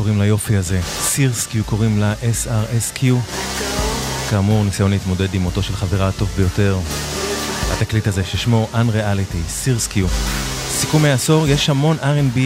קוראים 0.00 0.20
ליופי 0.20 0.56
הזה, 0.56 0.80
סירסקיו 0.82 1.64
קוראים 1.64 1.98
לה 1.98 2.14
SRSQ. 2.22 3.04
כאמור, 4.30 4.64
ניסיון 4.64 4.90
להתמודד 4.90 5.34
עם 5.34 5.42
מותו 5.42 5.62
של 5.62 5.76
חברה 5.76 6.08
הטוב 6.08 6.28
ביותר. 6.36 6.78
התקליט 7.72 8.06
הזה 8.06 8.24
ששמו 8.24 8.68
Unreality, 8.74 9.48
סירסקיו. 9.48 10.06
סיכום 10.68 11.04
העשור, 11.04 11.48
יש 11.48 11.70
המון 11.70 11.96
R&B 12.00 12.38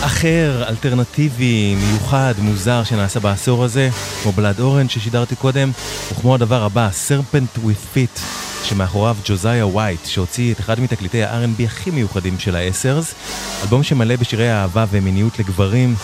אחר, 0.00 0.64
אלטרנטיבי, 0.68 1.74
מיוחד, 1.74 2.34
מוזר 2.38 2.84
שנעשה 2.84 3.20
בעשור 3.20 3.64
הזה, 3.64 3.88
כמו 4.22 4.32
בלאד 4.32 4.60
אורנד 4.60 4.90
ששידרתי 4.90 5.36
קודם, 5.36 5.70
וכמו 6.12 6.34
הדבר 6.34 6.62
הבא, 6.62 6.88
Serpent 7.08 7.58
with 7.58 7.96
Fit, 7.96 8.20
שמאחוריו 8.64 9.16
ג'וזאיה 9.24 9.66
ווייט, 9.66 10.06
שהוציא 10.06 10.52
את 10.52 10.60
אחד 10.60 10.80
מתקליטי 10.80 11.24
ה-R&B 11.24 11.64
הכי 11.64 11.90
מיוחדים 11.90 12.38
של 12.38 12.56
האסרס, 12.56 13.14
אלבום 13.62 13.82
שמלא 13.82 14.16
בשירי 14.16 14.52
אהבה 14.52 14.84
ומיניות 14.90 15.38
לגברים, 15.38 15.94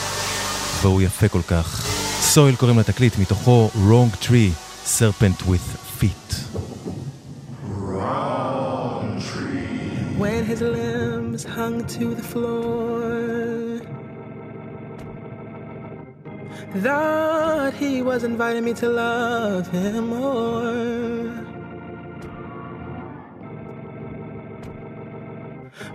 והוא 0.81 1.01
יפה 1.01 1.27
כל 1.27 1.41
כך. 1.47 1.87
סויל 2.21 2.55
קוראים 2.55 2.79
לתקליט, 2.79 3.17
מתוכו 3.19 3.69
Wrong 3.75 4.25
Tree, 4.25 4.51
Serpent 4.85 5.41
with 5.41 6.01
Feet. 6.01 6.35
when 10.17 10.45
his 10.45 10.61
limbs 10.61 11.43
hung 11.43 11.83
to 11.85 12.15
the 12.15 12.23
floor. 12.23 13.81
Thought 16.83 17.73
he 17.73 18.01
was 18.01 18.23
inviting 18.23 18.63
me 18.65 18.73
to 18.75 18.89
love 18.89 19.67
him 19.67 20.07
more. 20.09 21.45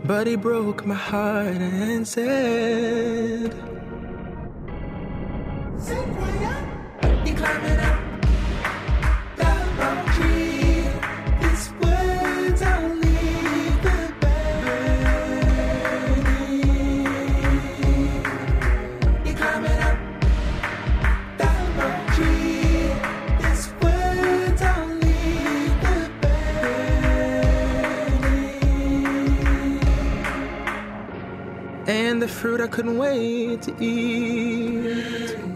But 0.05 0.27
he 0.27 0.37
broke 0.37 0.87
my 0.87 0.95
heart 0.95 1.57
and 1.57 2.07
said, 2.07 3.55
fruit 32.46 32.62
I 32.62 32.68
couldn't 32.68 32.98
wait 32.98 33.64
to 33.64 33.84
eat. 33.84 35.55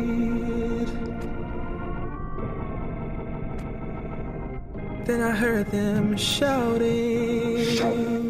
Then 5.06 5.22
I 5.22 5.30
heard 5.30 5.68
them 5.68 6.14
shouting. 6.18 7.56
You 7.56 8.25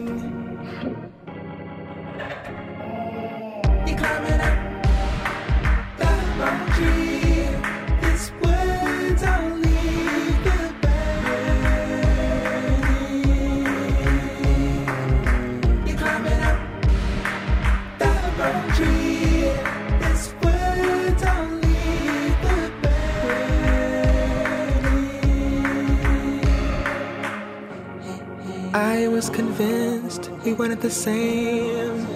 I 28.86 29.08
was 29.08 29.28
convinced 29.30 30.30
we 30.44 30.52
wanted 30.52 30.80
the 30.80 30.90
same. 30.90 32.06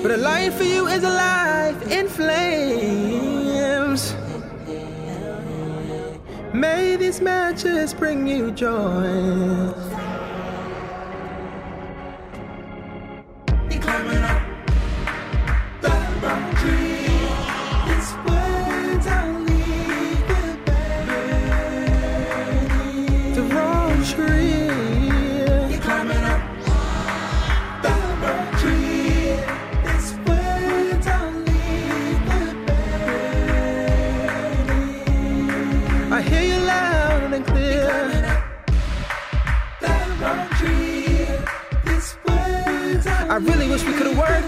But 0.00 0.12
a 0.12 0.16
life 0.16 0.54
for 0.58 0.62
you 0.62 0.86
is 0.86 1.02
a 1.02 1.10
life 1.10 1.90
in 1.90 2.08
flames. 2.08 4.14
May 6.54 6.94
these 6.94 7.20
matches 7.20 7.92
bring 7.92 8.28
you 8.28 8.52
joy. 8.52 9.79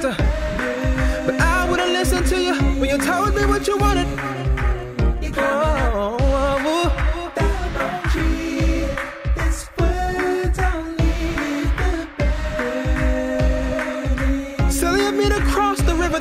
Uh, 0.04 0.16
but 1.26 1.40
I 1.40 1.68
would 1.68 1.80
have 1.80 1.90
listened 1.90 2.26
to 2.28 2.40
you 2.40 2.54
when 2.80 2.88
you 2.90 2.98
told 2.98 3.34
me 3.34 3.44
what 3.46 3.66
you 3.66 3.76
wanted. 3.78 4.08
Oh, 5.34 6.16
oh, 6.20 7.02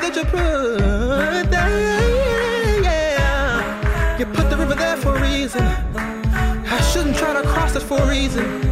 that 0.02 0.16
you 0.16 0.24
put 0.24 1.52
there. 1.52 2.82
Yeah. 2.82 4.18
You 4.18 4.26
put 4.26 4.50
the 4.50 4.58
river 4.58 4.76
there 4.76 4.98
for 4.98 5.16
a 5.16 5.22
reason. 5.22 5.62
I 5.62 6.82
shouldn't 6.92 7.18
try 7.18 7.34
to 7.40 7.48
cross 7.48 7.76
it 7.76 7.82
for 7.82 8.02
a 8.02 8.08
reason. 8.10 8.71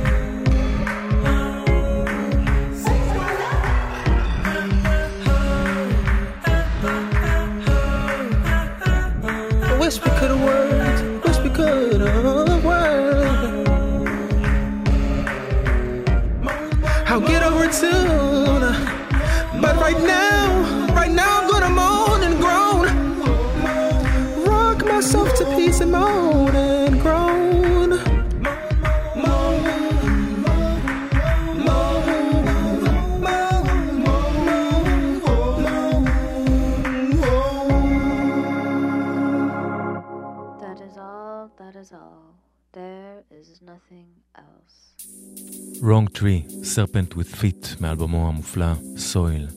Tree, 46.19 46.51
Serpent 46.63 47.15
with 47.15 47.41
Feet, 47.41 47.81
מאלבומו 47.81 48.27
המופלא, 48.27 48.73
סויל. 48.97 49.47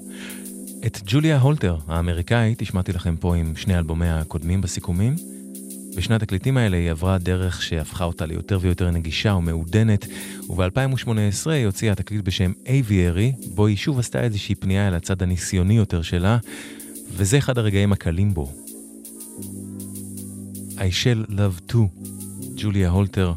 את 0.86 1.00
ג'וליה 1.06 1.40
הולטר, 1.40 1.76
האמריקאית, 1.86 2.62
השמעתי 2.62 2.92
לכם 2.92 3.16
פה 3.16 3.36
עם 3.36 3.56
שני 3.56 3.78
אלבומיה 3.78 4.20
הקודמים 4.20 4.60
בסיכומים. 4.60 5.16
בשני 5.96 6.14
התקליטים 6.14 6.56
האלה 6.56 6.76
היא 6.76 6.90
עברה 6.90 7.18
דרך 7.18 7.62
שהפכה 7.62 8.04
אותה 8.04 8.26
ליותר 8.26 8.58
ויותר 8.60 8.90
נגישה 8.90 9.34
ומעודנת, 9.34 10.06
וב-2018 10.50 11.50
היא 11.50 11.66
הוציאה 11.66 11.94
תקליט 11.94 12.24
בשם 12.24 12.52
אייביירי, 12.66 13.32
בו 13.54 13.66
היא 13.66 13.76
שוב 13.76 13.98
עשתה 13.98 14.22
איזושהי 14.22 14.54
פנייה 14.54 14.88
אל 14.88 14.94
הצד 14.94 15.22
הניסיוני 15.22 15.74
יותר 15.74 16.02
שלה, 16.02 16.38
וזה 17.10 17.38
אחד 17.38 17.58
הרגעים 17.58 17.92
הקלים 17.92 18.34
בו. 18.34 18.52
I 20.76 20.90
shall 21.02 21.30
love 21.30 21.72
too, 21.72 22.04
ג'וליה 22.56 22.90
הולטר, 22.90 23.32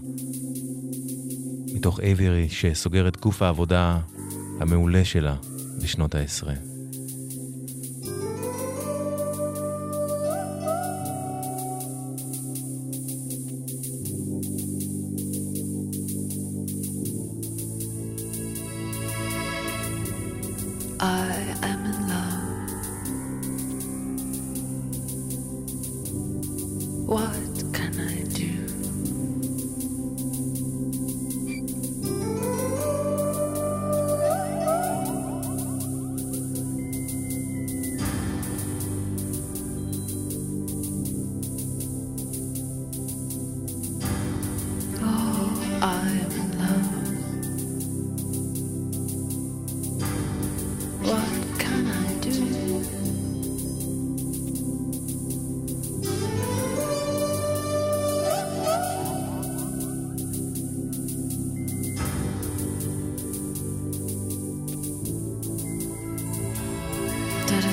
מתוך 1.85 1.99
אייברי 1.99 2.49
שסוגר 2.49 3.07
את 3.07 3.17
גוף 3.17 3.41
העבודה 3.41 3.99
המעולה 4.59 5.05
שלה 5.05 5.35
בשנות 5.83 6.15
העשרה. 6.15 6.64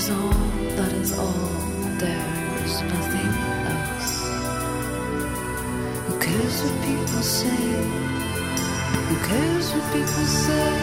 Is 0.02 0.10
all, 0.10 0.30
that 0.76 0.92
is 0.94 1.16
all, 1.16 1.32
there's 1.98 2.82
nothing 2.82 3.32
else. 3.70 4.10
Who 6.06 6.18
cares 6.18 6.62
what 6.64 6.76
people 6.82 7.22
say? 7.22 7.64
Who 9.08 9.16
cares 9.28 9.70
what 9.72 9.92
people 9.92 10.26
say? 10.26 10.81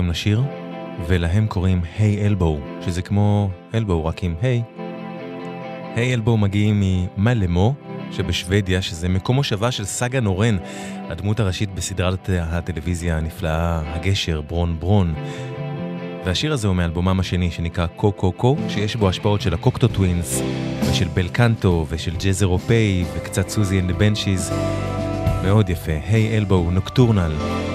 קוראים 0.00 0.10
לשיר, 0.10 0.42
ולהם 1.06 1.46
קוראים 1.46 1.80
Hey 1.98 2.26
Elbow, 2.26 2.60
שזה 2.80 3.02
כמו 3.02 3.50
Elbow 3.74 4.04
רק 4.04 4.24
עם 4.24 4.34
Hey. 4.42 4.62
Hey 5.94 6.14
Elbow 6.14 6.36
מגיעים 6.36 6.82
ממאלמו 7.16 7.74
שבשוודיה, 8.10 8.82
שזה 8.82 9.08
מקום 9.08 9.36
מושבה 9.36 9.70
של 9.70 9.84
סאגה 9.84 10.20
נורן, 10.20 10.56
הדמות 11.08 11.40
הראשית 11.40 11.74
בסדרת 11.74 12.30
הטלוויזיה 12.32 13.18
הנפלאה 13.18 13.82
הגשר, 13.94 14.40
Bron 14.40 14.80
Broen. 14.80 15.14
והשיר 16.24 16.52
הזה 16.52 16.68
הוא 16.68 16.76
מאלבומם 16.76 17.20
השני 17.20 17.50
שנקרא 17.50 17.86
קו 17.86 18.12
קו 18.12 18.32
קו, 18.32 18.56
שיש 18.68 18.96
בו 18.96 19.08
השפעות 19.08 19.40
של 19.40 19.54
ה 19.54 19.58
Cocteau 19.58 19.88
Twins, 19.88 20.42
ושל 20.90 21.08
Bel 21.14 21.28
Canto, 21.28 21.86
ושל 21.88 22.16
ג'אז 22.16 22.42
אירופאי, 22.42 23.04
וקצת 23.16 23.48
Siouxsie 23.48 23.80
and 23.80 23.86
the 23.86 23.92
Banshees. 23.92 24.52
מאוד 25.44 25.70
יפה, 25.70 25.92
Hey 26.08 26.36
Elbow, 26.36 26.70
Nocturnal. 26.70 27.69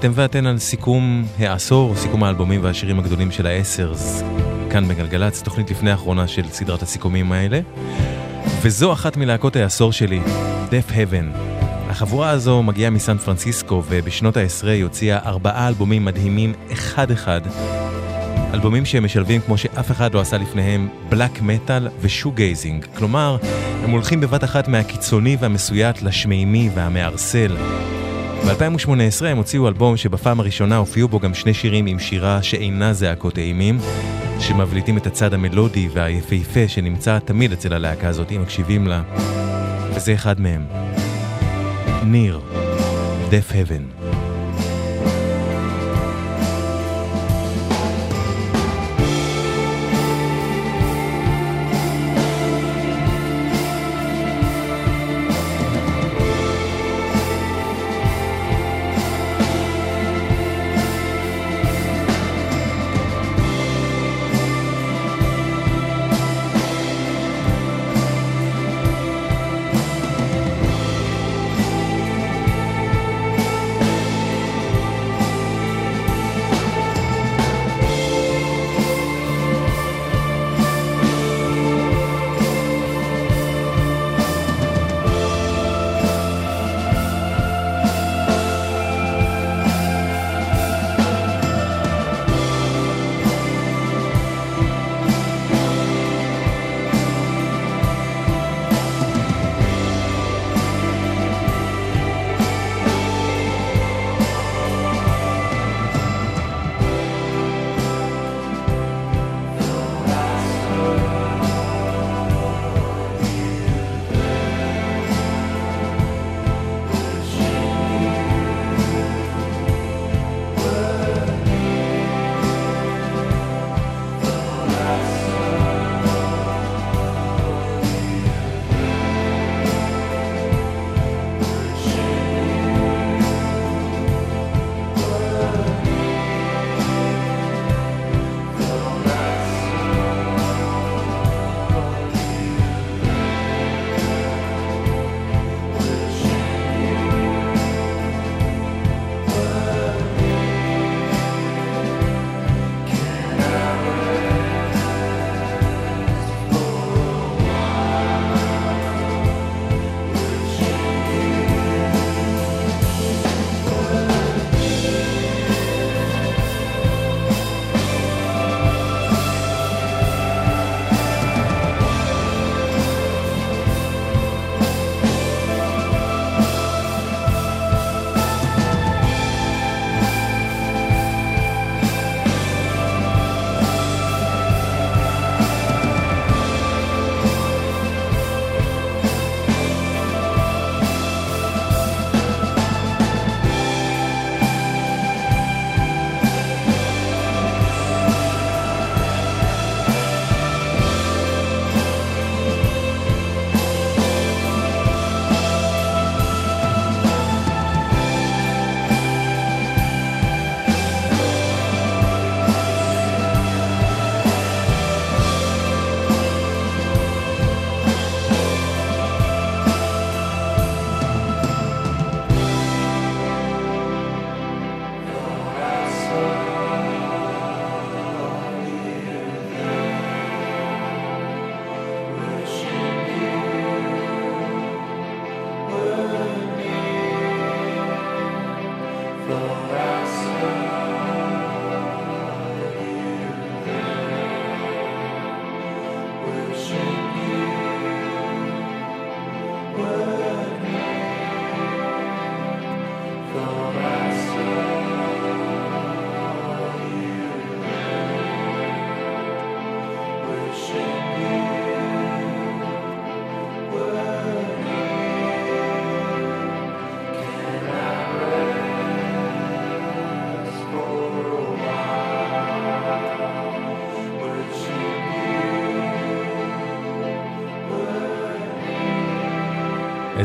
אתם 0.00 0.12
ואתן 0.14 0.46
על 0.46 0.58
סיכום 0.58 1.24
העשור, 1.38 1.96
סיכום 1.96 2.24
האלבומים 2.24 2.64
והשירים 2.64 2.98
הגדולים 2.98 3.30
של 3.30 3.46
העשר'ס, 3.46 4.22
כאן 4.70 4.88
בגלגלצ, 4.88 5.42
תוכנית 5.42 5.70
לפני 5.70 5.90
האחרונה 5.90 6.28
של 6.28 6.42
סדרת 6.48 6.82
הסיכומים 6.82 7.32
האלה. 7.32 7.60
וזו 8.62 8.92
אחת 8.92 9.16
מלהקות 9.16 9.56
העשור 9.56 9.92
שלי, 9.92 10.20
Deafheaven. 10.68 11.36
החבורה 11.88 12.30
הזו 12.30 12.62
מגיעה 12.62 12.90
מסן 12.90 13.18
פרנסיסקו, 13.18 13.82
ובשנות 13.88 14.36
העשרה 14.36 14.72
היא 14.72 14.84
הוציאה 14.84 15.18
ארבעה 15.26 15.68
אלבומים 15.68 16.04
מדהימים 16.04 16.52
אחד-אחד. 16.72 17.40
אלבומים 18.54 18.84
שהם 18.84 19.04
משלבים 19.04 19.40
כמו 19.40 19.58
שאף 19.58 19.90
אחד 19.90 20.14
לא 20.14 20.20
עשה 20.20 20.38
לפניהם, 20.38 20.88
black 21.08 21.42
metal 21.42 21.88
ו 22.00 22.32
shoegazing. 22.32 22.86
כלומר, 22.96 23.36
הם 23.84 23.90
הולכים 23.90 24.20
בבת 24.20 24.44
אחת 24.44 24.68
מהקיצוני 24.68 25.36
והמסויט 25.40 26.02
לשמימי 26.02 26.70
והמערסל. 26.74 27.56
ב-2018 28.46 29.24
הם 29.26 29.36
הוציאו 29.36 29.68
אלבום 29.68 29.96
שבפעם 29.96 30.40
הראשונה 30.40 30.76
הופיעו 30.76 31.08
בו 31.08 31.20
גם 31.20 31.34
שני 31.34 31.54
שירים 31.54 31.86
עם 31.86 31.98
שירה 31.98 32.42
שאינה 32.42 32.92
זעקות 32.92 33.38
אימים, 33.38 33.78
שמבליטים 34.40 34.96
את 34.98 35.06
הצד 35.06 35.34
המלודי 35.34 35.88
והיפהפה 35.92 36.68
שנמצא 36.68 37.18
תמיד 37.18 37.52
אצל 37.52 37.72
הלהקה 37.72 38.08
הזאת, 38.08 38.32
אם 38.32 38.42
מקשיבים 38.42 38.86
לה. 38.86 39.02
וזה 39.94 40.14
אחד 40.14 40.40
מהם. 40.40 40.64
ניר, 42.04 42.40
Deaf 43.30 43.52
Heaven. 43.52 43.99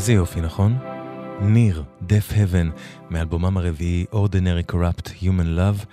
איזה 0.06 0.14
יופי, 0.14 0.42
נכון? 0.42 0.78
ניר, 1.42 1.84
Deaf 2.02 2.32
Heaven, 2.32 2.80
מאלבומם 3.10 3.58
הרביעי 3.58 4.06
Ordinary 4.14 4.72
Corrupt 4.72 5.08
Human 5.22 5.58
Love, 5.58 5.86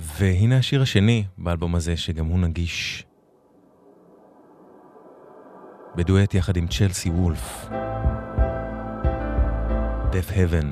והנה 0.00 0.58
השיר 0.58 0.82
השני 0.82 1.24
באלבום 1.38 1.74
הזה, 1.74 1.96
שגם 1.96 2.26
הוא 2.26 2.38
נגיש 2.38 3.06
בדואט 5.96 6.34
יחד 6.34 6.56
עם 6.56 6.66
צ'לסי 6.66 7.10
וולף. 7.10 7.68
Deaf 10.12 10.32
Heaven. 10.32 10.66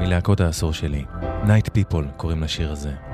מלהקות 0.00 0.40
העשור 0.40 0.72
שלי. 0.72 1.04
Night 1.44 1.68
People 1.68 2.04
קוראים 2.16 2.42
לשיר 2.42 2.72
הזה. 2.72 3.07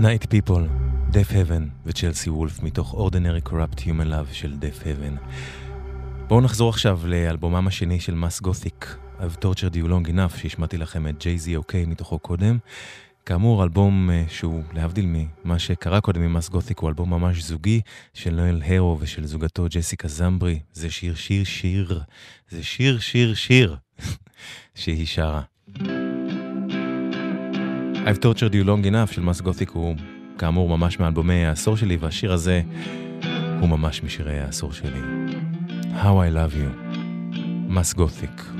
Night 0.00 0.26
People, 0.32 0.62
Deaf 1.12 1.30
Heaven 1.30 1.68
וצ'לסי 1.86 2.30
וולף 2.30 2.62
מתוך 2.62 2.94
Ordinary 2.94 3.48
Corrupt 3.48 3.80
Human 3.80 4.06
Love 4.06 4.32
של 4.32 4.56
Deaf 4.60 4.84
Heaven. 4.84 5.34
בואו 6.28 6.40
נחזור 6.40 6.68
עכשיו 6.68 7.00
לאלבומם 7.04 7.66
השני 7.66 8.00
של 8.00 8.14
מס 8.14 8.40
גותיק, 8.40 8.96
I've 9.18 9.44
Tortured 9.44 9.74
You 9.74 9.86
Long 9.86 10.08
Enough, 10.08 10.36
שהשמעתי 10.36 10.78
לכם 10.78 11.08
את 11.08 11.26
אוקיי 11.56 11.84
מתוכו 11.84 12.18
קודם. 12.18 12.58
כאמור, 13.26 13.62
אלבום 13.64 14.10
אה, 14.10 14.24
שהוא, 14.28 14.62
להבדיל 14.72 15.06
ממה 15.08 15.58
שקרה 15.58 16.00
קודם 16.00 16.22
עם 16.22 16.32
מס 16.32 16.48
גותיק, 16.48 16.78
הוא 16.78 16.88
אלבום 16.88 17.10
ממש 17.10 17.42
זוגי 17.42 17.80
של 18.14 18.34
נואל 18.34 18.62
הרו 18.66 18.96
ושל 19.00 19.26
זוגתו 19.26 19.66
ג'סיקה 19.70 20.08
זמברי. 20.08 20.60
זה 20.72 20.90
שיר, 20.90 21.14
שיר, 21.14 21.44
שיר. 21.44 22.00
זה 22.48 22.62
שיר, 22.62 22.98
שיר, 22.98 23.34
שיר 23.34 23.76
שהיא 24.74 25.06
שרה. 25.06 25.49
I've 28.06 28.20
tortured 28.20 28.54
you 28.54 28.64
long 28.64 28.84
enough 28.84 29.12
של 29.12 29.22
מס 29.22 29.40
גותיק 29.40 29.70
הוא 29.70 29.94
כאמור 30.38 30.68
ממש 30.78 31.00
מאלבומי 31.00 31.46
העשור 31.46 31.76
שלי, 31.76 31.96
והשיר 31.96 32.32
הזה 32.32 32.62
הוא 33.60 33.68
ממש 33.68 34.02
משירי 34.02 34.40
העשור 34.40 34.72
שלי. 34.72 35.00
How 36.02 36.04
I 36.04 36.34
Love 36.34 36.54
You, 36.54 36.96
מס 37.68 37.94
גותיק. 37.94 38.59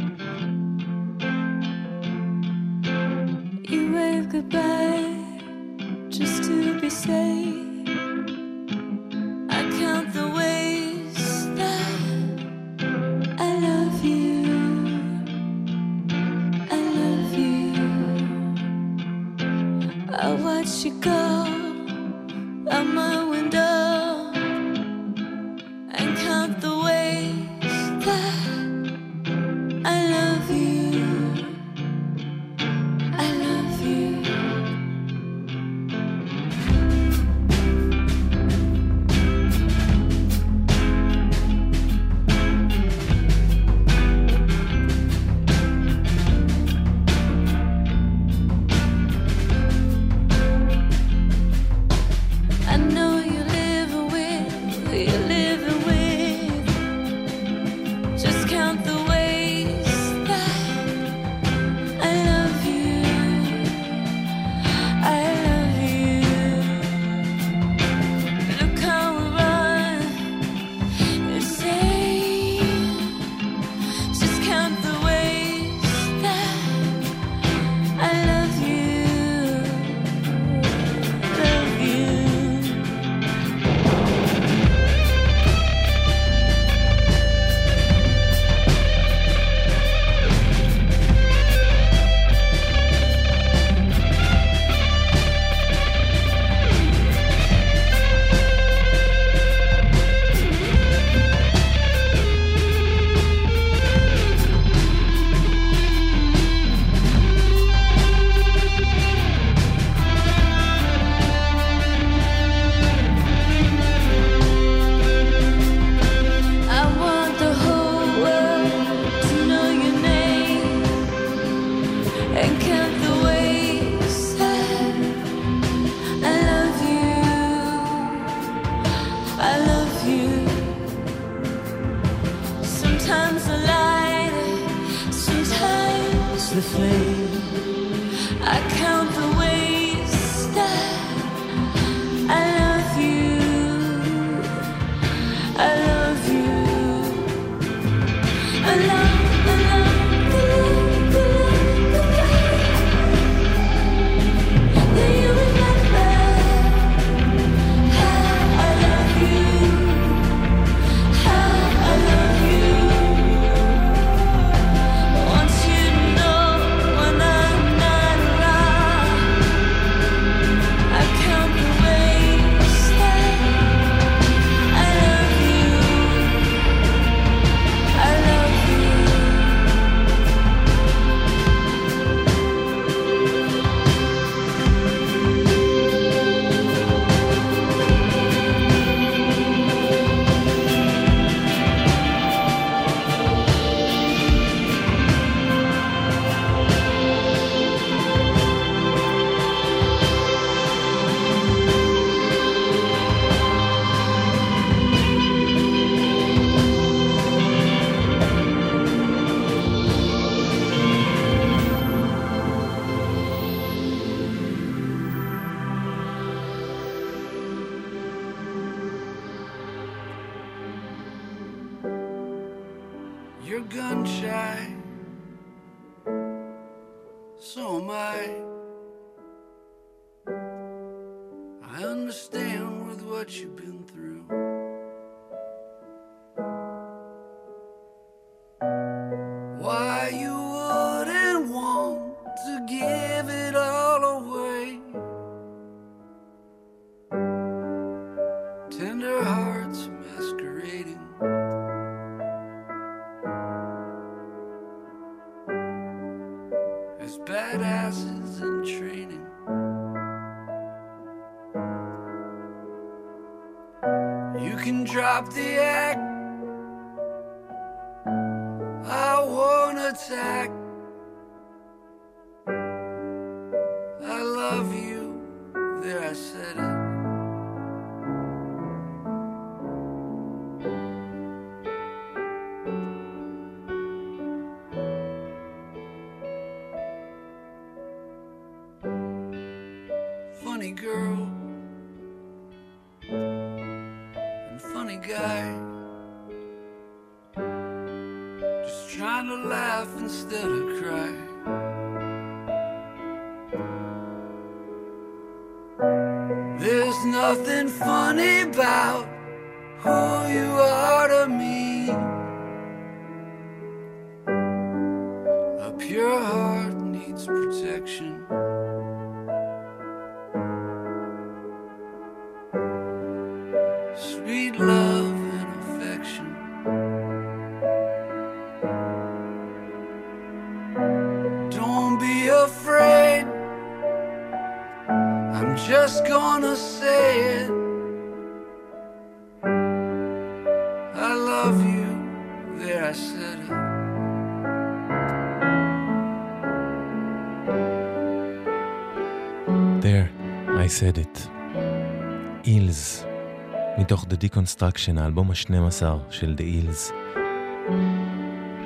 Deconstruction, 354.20 355.00
האלבום 355.00 355.30
ה-12 355.30 355.84
של 356.10 356.36
The 356.38 356.40
Eels, 356.40 356.92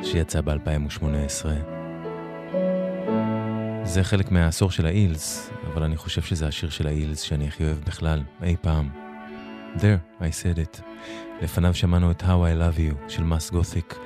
שיצא 0.03 0.41
ב-2018. 0.41 1.47
זה 3.85 4.05
חלק 4.05 4.31
מהעשור 4.31 4.71
של 4.71 4.87
האילס, 4.87 5.51
אבל 5.73 5.83
אני 5.83 5.97
חושב 5.97 6.23
שזה 6.23 6.49
השיר 6.49 6.71
של 6.71 6.87
האילס 6.87 7.21
שאני 7.21 7.49
הכי 7.49 7.65
אוהב 7.65 7.79
בכלל, 7.79 8.23
אי 8.43 8.57
פעם. 8.61 8.89
There, 9.77 10.21
I 10.21 10.25
said 10.25 10.59
it. 10.59 10.83
לפניו 11.43 11.75
שמענו 11.75 12.11
את 12.11 12.23
How 12.23 12.27
I 12.27 12.61
Love 12.61 12.79
You 12.79 13.11
של 13.11 13.25
מס 13.25 13.51
גותיק, 13.51 13.99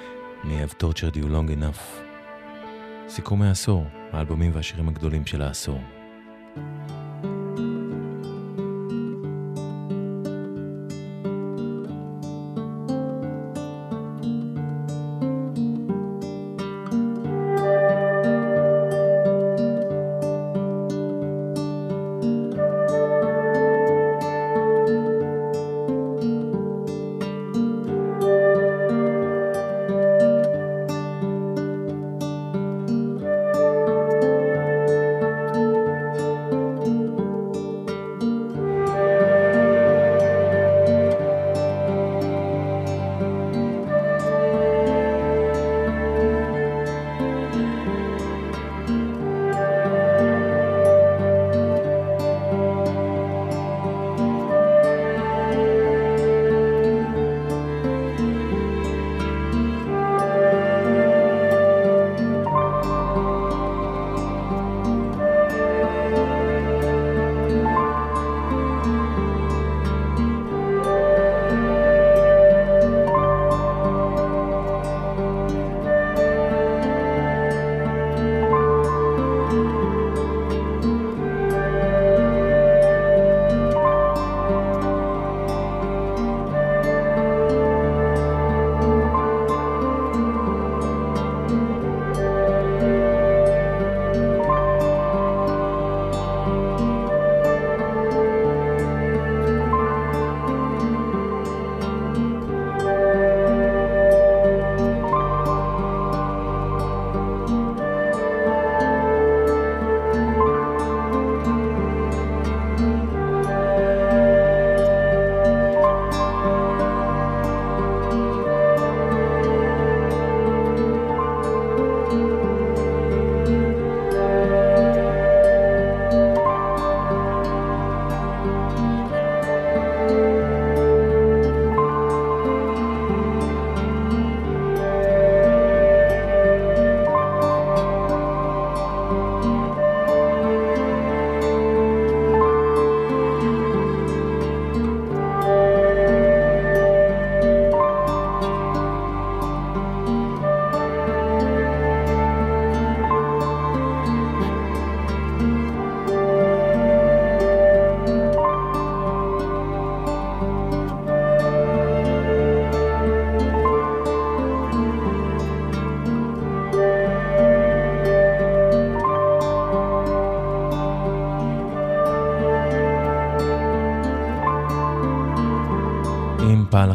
מ-Have 0.45 0.83
Tortured 0.83 1.17
You 1.17 1.25
Long 1.25 1.51
Enough. 1.61 1.81
סיכום 3.09 3.43
העשור, 3.43 3.87
האלבומים 4.13 4.51
והשירים 4.55 4.89
הגדולים 4.89 5.27
של 5.27 5.43
העשור. 5.43 5.98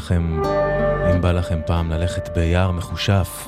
לכם, 0.04 0.42
אם 1.12 1.22
בא 1.22 1.32
לכם 1.32 1.60
פעם 1.66 1.92
ללכת 1.92 2.30
ביער 2.36 2.72
מכושף, 2.72 3.48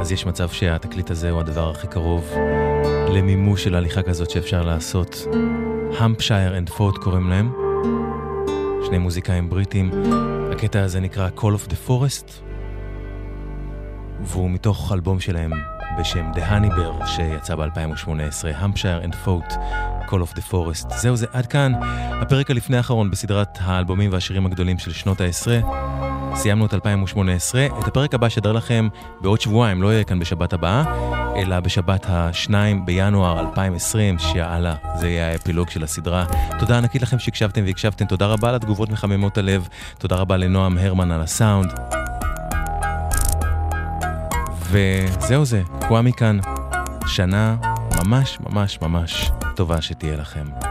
אז 0.00 0.12
יש 0.12 0.26
מצב 0.26 0.48
שהתקליט 0.48 1.10
הזה 1.10 1.30
הוא 1.30 1.40
הדבר 1.40 1.70
הכי 1.70 1.86
קרוב 1.86 2.32
למימוש 3.08 3.64
של 3.64 3.74
הליכה 3.74 4.02
כזאת 4.02 4.30
שאפשר 4.30 4.62
לעשות. 4.62 5.16
Hampshire & 5.98 6.58
Foat 6.58 6.98
קוראים 6.98 7.30
להם, 7.30 7.52
שני 8.86 8.98
מוזיקאים 8.98 9.50
בריטים. 9.50 9.90
הקטע 10.52 10.82
הזה 10.82 11.00
נקרא 11.00 11.28
Call 11.36 11.40
of 11.40 11.70
the 11.70 11.88
Forest, 11.88 12.30
והוא 14.20 14.50
מתוך 14.50 14.92
אלבום 14.92 15.20
שלהם 15.20 15.52
בשם 16.00 16.30
The 16.34 16.50
Honeybear 16.50 17.06
שיצא 17.06 17.54
ב-2018, 17.54 18.46
Hampshire & 18.54 19.04
Foat. 19.04 19.54
Call 20.06 20.32
of 20.32 20.36
the 20.36 20.52
Forest. 20.52 20.96
זהו 20.96 21.16
זה, 21.16 21.26
עד 21.32 21.46
כאן 21.46 21.72
הפרק 22.20 22.50
הלפני 22.50 22.76
האחרון 22.76 23.10
בסדרת 23.10 23.58
האלבומים 23.60 24.12
והשירים 24.12 24.46
הגדולים 24.46 24.78
של 24.78 24.92
שנות 24.92 25.20
העשרה. 25.20 25.58
סיימנו 26.34 26.66
את 26.66 26.74
2018, 26.74 27.66
את 27.80 27.88
הפרק 27.88 28.14
הבא 28.14 28.28
שדר 28.28 28.52
לכם 28.52 28.88
בעוד 29.20 29.40
שבועיים, 29.40 29.82
לא 29.82 29.92
יהיה 29.92 30.04
כאן 30.04 30.18
בשבת 30.18 30.52
הבאה. 30.52 30.84
אלא 31.36 31.60
בשבת 31.60 32.06
ה-2 32.10 32.50
בינואר 32.84 33.40
2020, 33.40 34.18
שיאללה, 34.18 34.74
זה 35.00 35.08
יהיה 35.08 35.32
האפילוג 35.32 35.70
של 35.70 35.84
הסדרה. 35.84 36.24
תודה 36.58 36.78
ענקית 36.78 37.02
לכם 37.02 37.18
שהקשבתם 37.18 37.64
והקשבתם, 37.66 38.04
תודה 38.04 38.26
רבה 38.26 38.48
על 38.48 38.54
התגובות 38.54 38.90
מחממות 38.90 39.38
הלב, 39.38 39.68
תודה 39.98 40.16
רבה 40.16 40.36
לנועם 40.36 40.78
הרמן 40.78 41.10
על 41.10 41.20
הסאונד. 41.20 41.72
וזהו 44.70 45.44
זה, 45.44 45.62
קוואמי 45.88 46.12
כאן. 46.12 46.38
שנה 47.06 47.56
ממש 48.04 48.38
ממש 48.40 48.78
ממש 48.82 49.30
טובה 49.56 49.82
שתהיה 49.82 50.16
לכם. 50.16 50.65